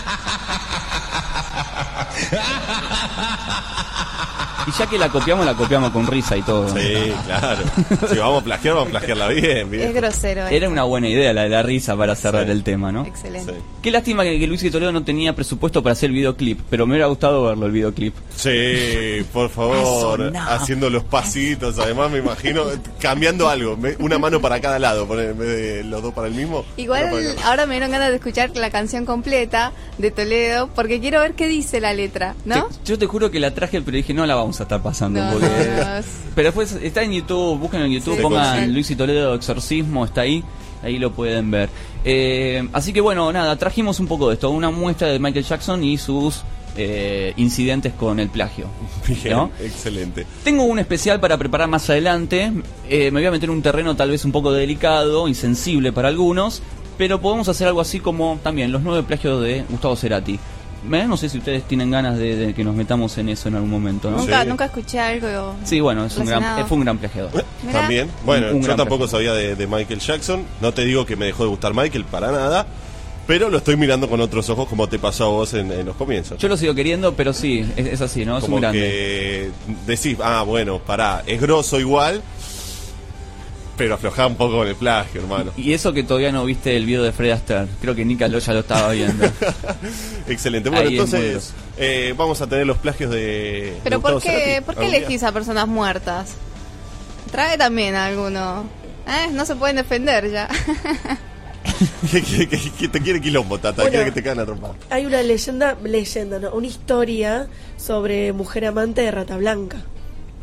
Y 4.67 4.73
ya 4.79 4.87
que 4.87 4.99
la 4.99 5.09
copiamos, 5.09 5.45
la 5.47 5.55
copiamos 5.55 5.91
con 5.91 6.07
risa 6.07 6.37
y 6.37 6.43
todo. 6.43 6.69
Sí, 6.77 7.13
claro. 7.27 7.63
Si 8.09 8.17
vamos 8.19 8.43
a 8.43 8.45
plagiar, 8.45 8.75
vamos 8.75 8.89
a 8.89 8.91
plagiarla 8.91 9.29
bien, 9.29 9.73
Es 9.75 9.95
grosero. 9.95 10.47
Era 10.47 10.67
eso. 10.67 10.71
una 10.73 10.85
buena 10.85 11.09
idea 11.09 11.33
la 11.33 11.43
de 11.45 11.49
la 11.49 11.63
risa 11.63 11.97
para 11.97 12.15
cerrar 12.15 12.45
Sí. 12.47 12.51
el 12.53 12.63
tema, 12.63 12.93
¿no? 12.93 13.05
Excelente. 13.07 13.53
Sí. 13.53 13.59
Qué 13.83 13.91
lástima 13.91 14.23
que, 14.25 14.39
que 14.39 14.47
Luis 14.47 14.63
y 14.63 14.71
Toledo 14.71 14.93
no 14.93 15.03
tenía 15.05 15.35
presupuesto 15.35 15.83
para 15.83 15.93
hacer 15.95 16.11
el 16.11 16.17
videoclip, 16.17 16.61
pero 16.69 16.87
me 16.87 16.93
hubiera 16.95 17.07
gustado 17.07 17.45
verlo 17.45 17.67
el 17.67 17.73
videoclip. 17.73 18.15
Sí, 18.37 19.25
por 19.33 19.49
favor, 19.51 19.77
Eso 20.21 20.31
no. 20.31 20.41
haciendo 20.51 20.91
los 20.91 21.05
pasitos, 21.05 21.79
además 21.79 22.11
me 22.11 22.19
imagino 22.19 22.65
cambiando 23.01 23.49
algo, 23.49 23.79
una 23.99 24.19
mano 24.19 24.41
para 24.41 24.61
cada 24.61 24.79
lado, 24.79 25.07
poner 25.07 25.31
en 25.31 25.39
vez 25.39 25.49
de 25.49 25.85
los 25.85 26.03
dos 26.03 26.13
para 26.15 26.29
el 26.29 26.35
mismo. 26.35 26.65
Igual 26.77 27.11
ahora 27.45 27.67
me 27.67 27.75
dieron 27.75 27.91
ganas 27.91 28.11
de 28.11 28.17
escuchar 28.17 28.51
la 28.57 28.71
canción 28.71 29.05
completa 29.07 29.73
de 29.99 30.11
Toledo 30.11 30.69
porque 30.75 31.01
quiero 31.01 31.21
ver 31.21 31.35
qué 31.35 31.47
dice 31.47 31.81
la 31.81 31.93
letra, 31.95 32.35
¿no? 32.45 32.67
Te- 32.67 32.75
yo 32.85 32.99
te 32.99 33.07
juro 33.07 33.31
que 33.31 33.41
la 33.41 33.53
traje, 33.55 33.81
pero 33.83 33.97
dije, 33.97 34.13
no 34.15 34.27
la 34.27 34.35
vamos 34.35 34.50
a 34.59 34.65
estar 34.65 34.83
pasando. 34.83 35.23
No, 35.23 35.33
porque- 35.33 35.47
no, 35.47 35.85
no, 35.85 35.97
es- 35.99 36.07
Pero 36.35 36.49
después 36.49 36.73
está 36.83 37.03
en 37.05 37.13
YouTube, 37.13 37.59
busquen 37.59 37.83
en 37.83 37.93
YouTube, 37.93 38.17
Sí, 38.17 38.23
pongan 38.23 38.65
sí. 38.67 38.73
Luis 38.73 38.91
y 38.91 38.97
Toledo 38.97 39.35
Exorcismo, 39.35 40.05
está 40.05 40.23
ahí, 40.23 40.43
ahí 40.83 40.99
lo 40.99 41.13
pueden 41.13 41.51
ver. 41.53 41.69
Eh, 42.05 42.67
así 42.73 42.93
que 42.93 43.01
bueno, 43.01 43.31
nada, 43.33 43.55
trajimos 43.57 44.01
un 44.01 44.07
poco 44.09 44.29
de 44.29 44.35
esto, 44.35 44.51
una 44.51 44.71
muestra 44.71 45.09
de 45.09 45.19
Michael 45.19 45.45
Jackson 45.45 45.85
y 45.85 45.99
sus 45.99 46.43
eh, 46.77 47.35
incidentes 47.37 47.93
con 47.93 48.19
el 48.21 48.31
plagio. 48.31 48.67
Bien, 49.07 49.37
¿no? 49.37 49.51
excelente. 49.61 50.25
Tengo 50.45 50.63
un 50.65 50.79
especial 50.79 51.21
para 51.21 51.37
preparar 51.37 51.69
más 51.69 51.91
adelante. 51.91 52.53
Eh, 52.89 53.11
me 53.11 53.21
voy 53.21 53.27
a 53.27 53.31
meter 53.31 53.49
en 53.51 53.57
un 53.57 53.63
terreno 53.63 53.95
tal 53.97 54.11
vez 54.11 54.25
un 54.25 54.33
poco 54.33 54.53
delicado, 54.53 55.27
insensible 55.29 55.93
para 55.93 56.09
algunos, 56.09 56.63
pero 56.97 57.21
podemos 57.21 57.49
hacer 57.49 57.67
algo 57.67 57.81
así 57.81 57.99
como 58.01 58.39
también 58.43 58.71
los 58.73 58.83
nueve 58.83 59.03
plagios 59.03 59.43
de 59.43 59.65
Gustavo 59.69 59.97
Cerati. 59.97 60.39
No 60.85 61.17
sé 61.17 61.29
si 61.29 61.39
ustedes 61.39 61.63
tienen 61.65 61.91
ganas 61.91 62.17
de, 62.19 62.37
de 62.37 62.55
que 62.55 62.65
nos 62.65 62.75
metamos 62.75 63.17
en 63.19 63.29
eso 63.29 63.49
en 63.49 63.55
algún 63.57 63.71
momento. 63.71 64.11
¿no? 64.11 64.19
Nunca, 64.19 64.43
Sí. 64.43 64.49
nunca 64.49 64.65
escuché 64.67 64.99
algo. 65.01 65.55
Sí, 65.65 65.81
bueno, 65.81 66.07
es 66.07 66.17
un 66.17 66.27
gran, 66.27 66.59
eh, 66.59 66.65
fue 66.67 66.79
un 66.79 66.85
gran 66.85 66.99
plagiador. 66.99 67.31
Mirá. 67.67 67.81
También, 67.81 68.11
bueno, 68.25 68.49
Un- 68.51 68.57
un 68.57 68.63
yo 68.63 68.77
tampoco 68.77 69.07
sabía 69.07 69.33
de, 69.35 69.57
de 69.57 69.67
Michael 69.67 70.01
Jackson, 70.01 70.45
no 70.61 70.73
te 70.73 70.85
digo 70.85 71.05
que 71.05 71.17
me 71.17 71.27
dejó 71.27 71.43
de 71.45 71.51
gustar 71.51 71.75
Michael 71.75 72.05
para 72.05 72.33
nada, 72.33 72.67
pero 73.27 73.49
lo 73.51 73.59
estoy 73.59 73.77
mirando 73.77 74.09
con 74.09 74.21
otros 74.21 74.49
ojos 74.51 74.69
como 74.69 74.89
te 74.89 74.99
pasó 74.99 75.25
a 75.27 75.29
vos 75.29 75.55
en, 75.55 75.71
en 75.71 75.87
los 75.87 75.95
comienzos. 75.97 76.39
Yo 76.39 76.49
lo 76.49 76.57
sigo 76.57 76.75
queriendo, 76.75 77.15
pero 77.15 77.33
sí, 77.33 77.65
es, 77.77 77.87
es 77.87 78.01
así, 78.01 78.25
¿no? 78.25 78.39
Es 78.39 78.45
como 78.45 78.57
un 78.57 78.63
grande. 78.63 78.81
que 78.81 79.51
decís, 79.87 80.17
ah, 80.23 80.43
bueno, 80.45 80.79
pará, 80.79 81.23
es 81.27 81.41
grosso 81.41 81.79
igual, 81.79 82.23
pero 83.81 83.95
aflojá 83.95 84.27
un 84.27 84.37
poco 84.37 84.59
con 84.59 84.69
el 84.69 84.75
plagio, 84.77 85.23
hermano. 85.23 85.53
Y 85.57 85.73
eso 85.73 85.95
que 85.95 86.03
todavía 86.03 86.31
no 86.33 86.45
viste 86.45 86.77
el 86.77 86.85
video 86.85 87.03
de 87.03 87.13
Fred 87.13 87.31
Astaire. 87.31 87.67
Creo 87.81 87.95
que 87.95 88.05
Nicalo 88.05 88.39
ya 88.39 88.53
lo 88.53 88.59
estaba 88.61 88.93
viendo. 88.93 89.25
Excelente. 90.29 90.69
Bueno, 90.69 90.87
Ahí 90.87 90.97
entonces 90.97 91.55
eh, 91.79 92.13
vamos 92.15 92.43
a 92.43 92.47
tener 92.47 92.67
los 92.67 92.77
plagios 92.77 93.11
de. 93.11 93.79
Pero 93.83 93.97
de 93.97 94.03
¿por 94.03 94.21
qué. 94.23 94.63
¿por 94.67 94.77
qué 94.77 94.85
elegís 94.85 95.23
a 95.23 95.33
personas 95.33 95.67
muertas? 95.67 96.35
Trae 97.31 97.57
también 97.57 97.95
a 97.95 98.05
alguno. 98.05 98.65
¿Eh? 99.09 99.31
No 99.33 99.47
se 99.47 99.57
pueden 99.57 99.77
defender 99.77 100.31
ya. 100.31 100.47
que, 102.13 102.23
que- 102.23 102.49
que- 102.49 102.71
que 102.73 102.89
te 102.89 103.01
quiere 103.01 103.19
quilombo, 103.21 103.57
Tata, 103.59 103.77
Bueno. 103.83 103.91
quiere 103.91 104.05
que 104.07 104.13
te 104.13 104.23
caen 104.23 104.41
a 104.41 104.45
trompar. 104.45 104.73
Hay 104.91 105.07
una 105.07 105.23
leyenda, 105.23 105.75
leyenda, 105.83 106.39
no, 106.39 106.51
una 106.53 106.67
historia 106.67 107.49
sobre 107.79 108.35
mujer 108.35 108.67
amante 108.67 109.01
de 109.01 109.11
Rata 109.11 109.39
Blanca, 109.39 109.79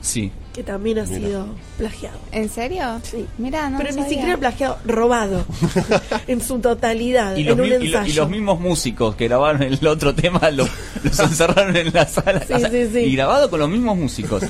Sí. 0.07 0.31
que 0.53 0.63
también 0.63 0.97
ha 0.99 1.03
Mira. 1.03 1.17
sido 1.19 1.45
plagiado. 1.77 2.17
¿En 2.31 2.49
serio? 2.49 2.99
Sí. 3.03 3.25
Mira, 3.37 3.69
no 3.69 3.77
Pero 3.77 3.89
ni 3.91 3.95
sabía. 4.01 4.09
siquiera 4.09 4.37
plagiado, 4.37 4.77
robado. 4.85 5.45
en 6.27 6.41
su 6.41 6.57
totalidad, 6.59 7.35
Y 7.35 7.47
en 7.47 7.51
un 7.53 7.61
mi- 7.61 7.67
y 7.67 7.69
lo- 7.69 7.75
ensayo. 7.99 8.11
y 8.11 8.15
los 8.15 8.29
mismos 8.29 8.59
músicos 8.59 9.15
que 9.15 9.27
grabaron 9.27 9.61
el 9.61 9.85
otro 9.85 10.15
tema 10.15 10.49
lo- 10.49 10.67
los 11.03 11.19
encerraron 11.19 11.75
en 11.75 11.93
la 11.93 12.07
sala. 12.07 12.39
Sí, 12.47 12.53
O 12.53 12.59
sea, 12.59 12.69
sí, 12.71 12.87
sí. 12.91 12.99
Y 12.99 13.15
grabado 13.15 13.49
con 13.51 13.59
los 13.59 13.69
mismos 13.69 13.97
músicos. 13.97 14.41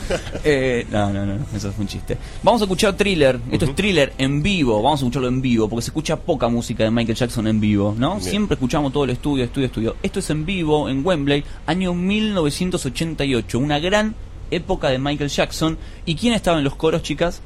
Eh, 0.46 0.86
no, 0.92 1.12
no, 1.12 1.26
no, 1.26 1.46
eso 1.56 1.72
fue 1.74 1.82
un 1.82 1.88
chiste. 1.90 2.18
Vamos 2.44 2.62
a 2.62 2.66
escuchar 2.66 2.94
thriller. 2.96 3.40
Esto 3.52 3.66
es 3.66 3.76
thriller 3.76 4.14
en 4.18 4.42
vivo. 4.42 4.82
Vamos 4.82 5.02
a 5.02 5.04
escucharlo 5.04 5.28
en 5.28 5.42
vivo 5.42 5.68
porque 5.68 5.82
se 5.82 5.90
escucha 5.90 6.16
poca 6.16 6.48
música 6.48 6.84
de 6.86 6.92
Michael 6.92 7.18
Jackson 7.18 7.48
en 7.48 7.60
vivo, 7.60 7.94
¿no? 7.98 8.16
Bien. 8.18 8.30
Siempre 8.30 8.54
escuchamos 8.56 8.94
todo 8.94 9.04
el 9.04 9.10
estudio, 9.10 9.44
estudio, 9.44 9.66
estudio. 9.68 9.96
Esto 10.02 10.20
es 10.20 10.30
en 10.30 10.46
vivo 10.46 10.88
en 10.88 11.06
Wembley, 11.06 11.44
año 11.66 11.94
1988. 11.94 13.60
Una 13.60 13.80
gran 13.80 14.16
época 14.52 14.90
de 14.90 14.98
Michael 15.00 15.30
Jackson. 15.30 15.78
¿Y 16.06 16.16
quién 16.16 16.34
estaba 16.34 16.58
en 16.58 16.64
los 16.64 16.76
coros, 16.76 17.02
chicas? 17.04 17.42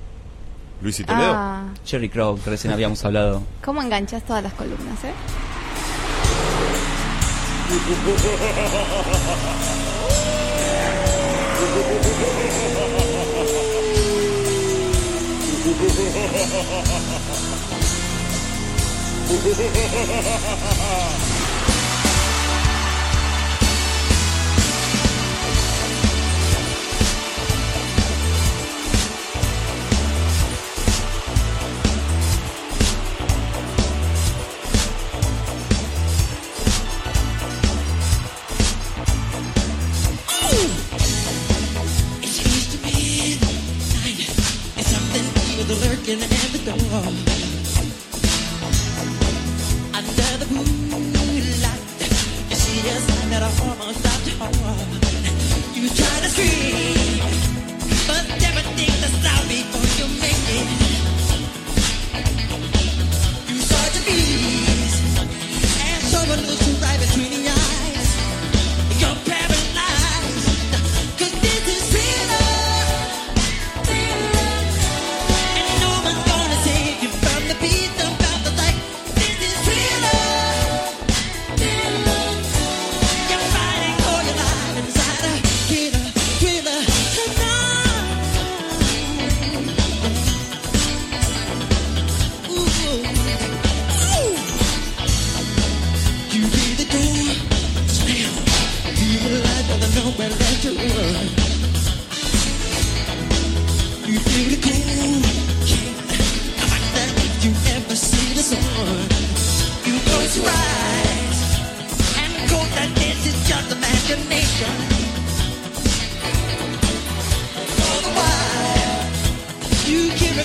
Luis 0.82 1.00
y 1.00 1.04
Toledo. 1.04 1.34
Ah, 1.34 1.66
Jerry 1.86 2.10
Crow, 2.10 2.40
que 2.42 2.50
recién 2.50 2.74
habíamos 2.74 3.04
hablado. 3.06 3.44
¿cómo 3.64 3.82
enganchas 3.82 4.24
todas 4.24 4.44
las 4.44 4.54
columnas, 4.54 5.04
eh? 5.04 5.14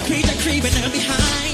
creep, 0.06 0.24
creeping 0.38 0.92
behind. 0.92 1.45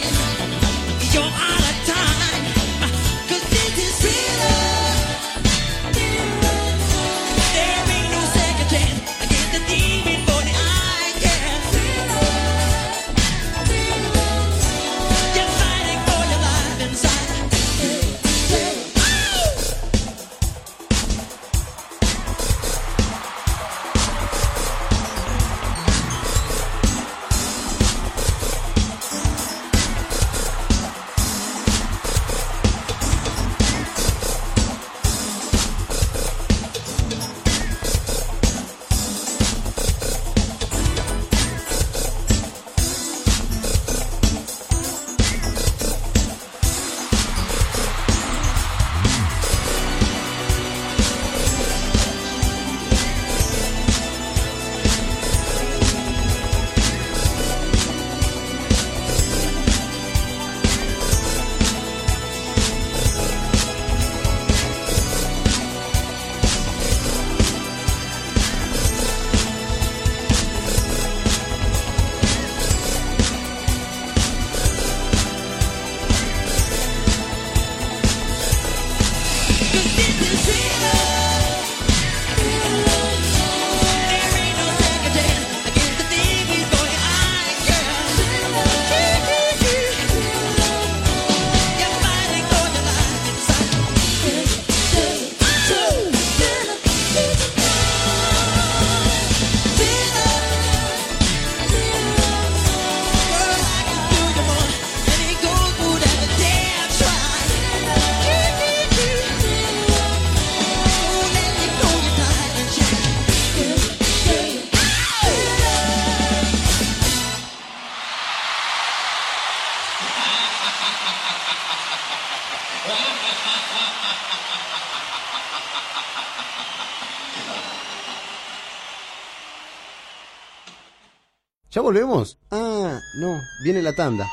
¿Ya 131.73 131.81
volvemos? 131.81 132.39
Ah, 132.51 133.01
no, 133.19 133.41
viene 133.65 133.81
la 133.81 133.95
tanda. 133.95 134.29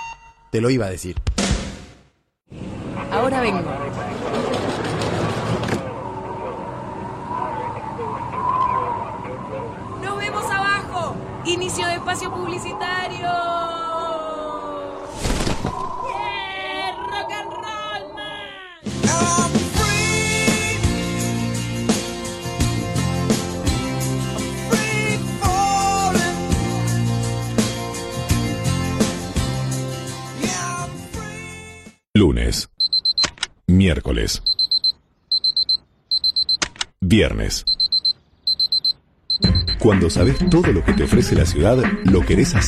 Te 0.51 0.59
lo 0.59 0.69
iba 0.69 0.87
a 0.87 0.89
decir. 0.89 1.15
Ahora 3.09 3.39
vengo. 3.39 3.61
Nos 10.03 10.17
vemos 10.17 10.43
abajo. 10.51 11.15
Inicio 11.45 11.87
de 11.87 11.93
espacio 11.93 12.29
publicitario. 12.29 13.68
Miércoles. 33.79 34.43
Viernes. 36.99 37.63
Cuando 39.79 40.09
sabes 40.09 40.35
todo 40.49 40.73
lo 40.73 40.83
que 40.83 40.91
te 40.91 41.03
ofrece 41.03 41.33
la 41.33 41.45
ciudad, 41.45 41.77
lo 42.03 42.25
querés 42.25 42.55
hacer. 42.55 42.59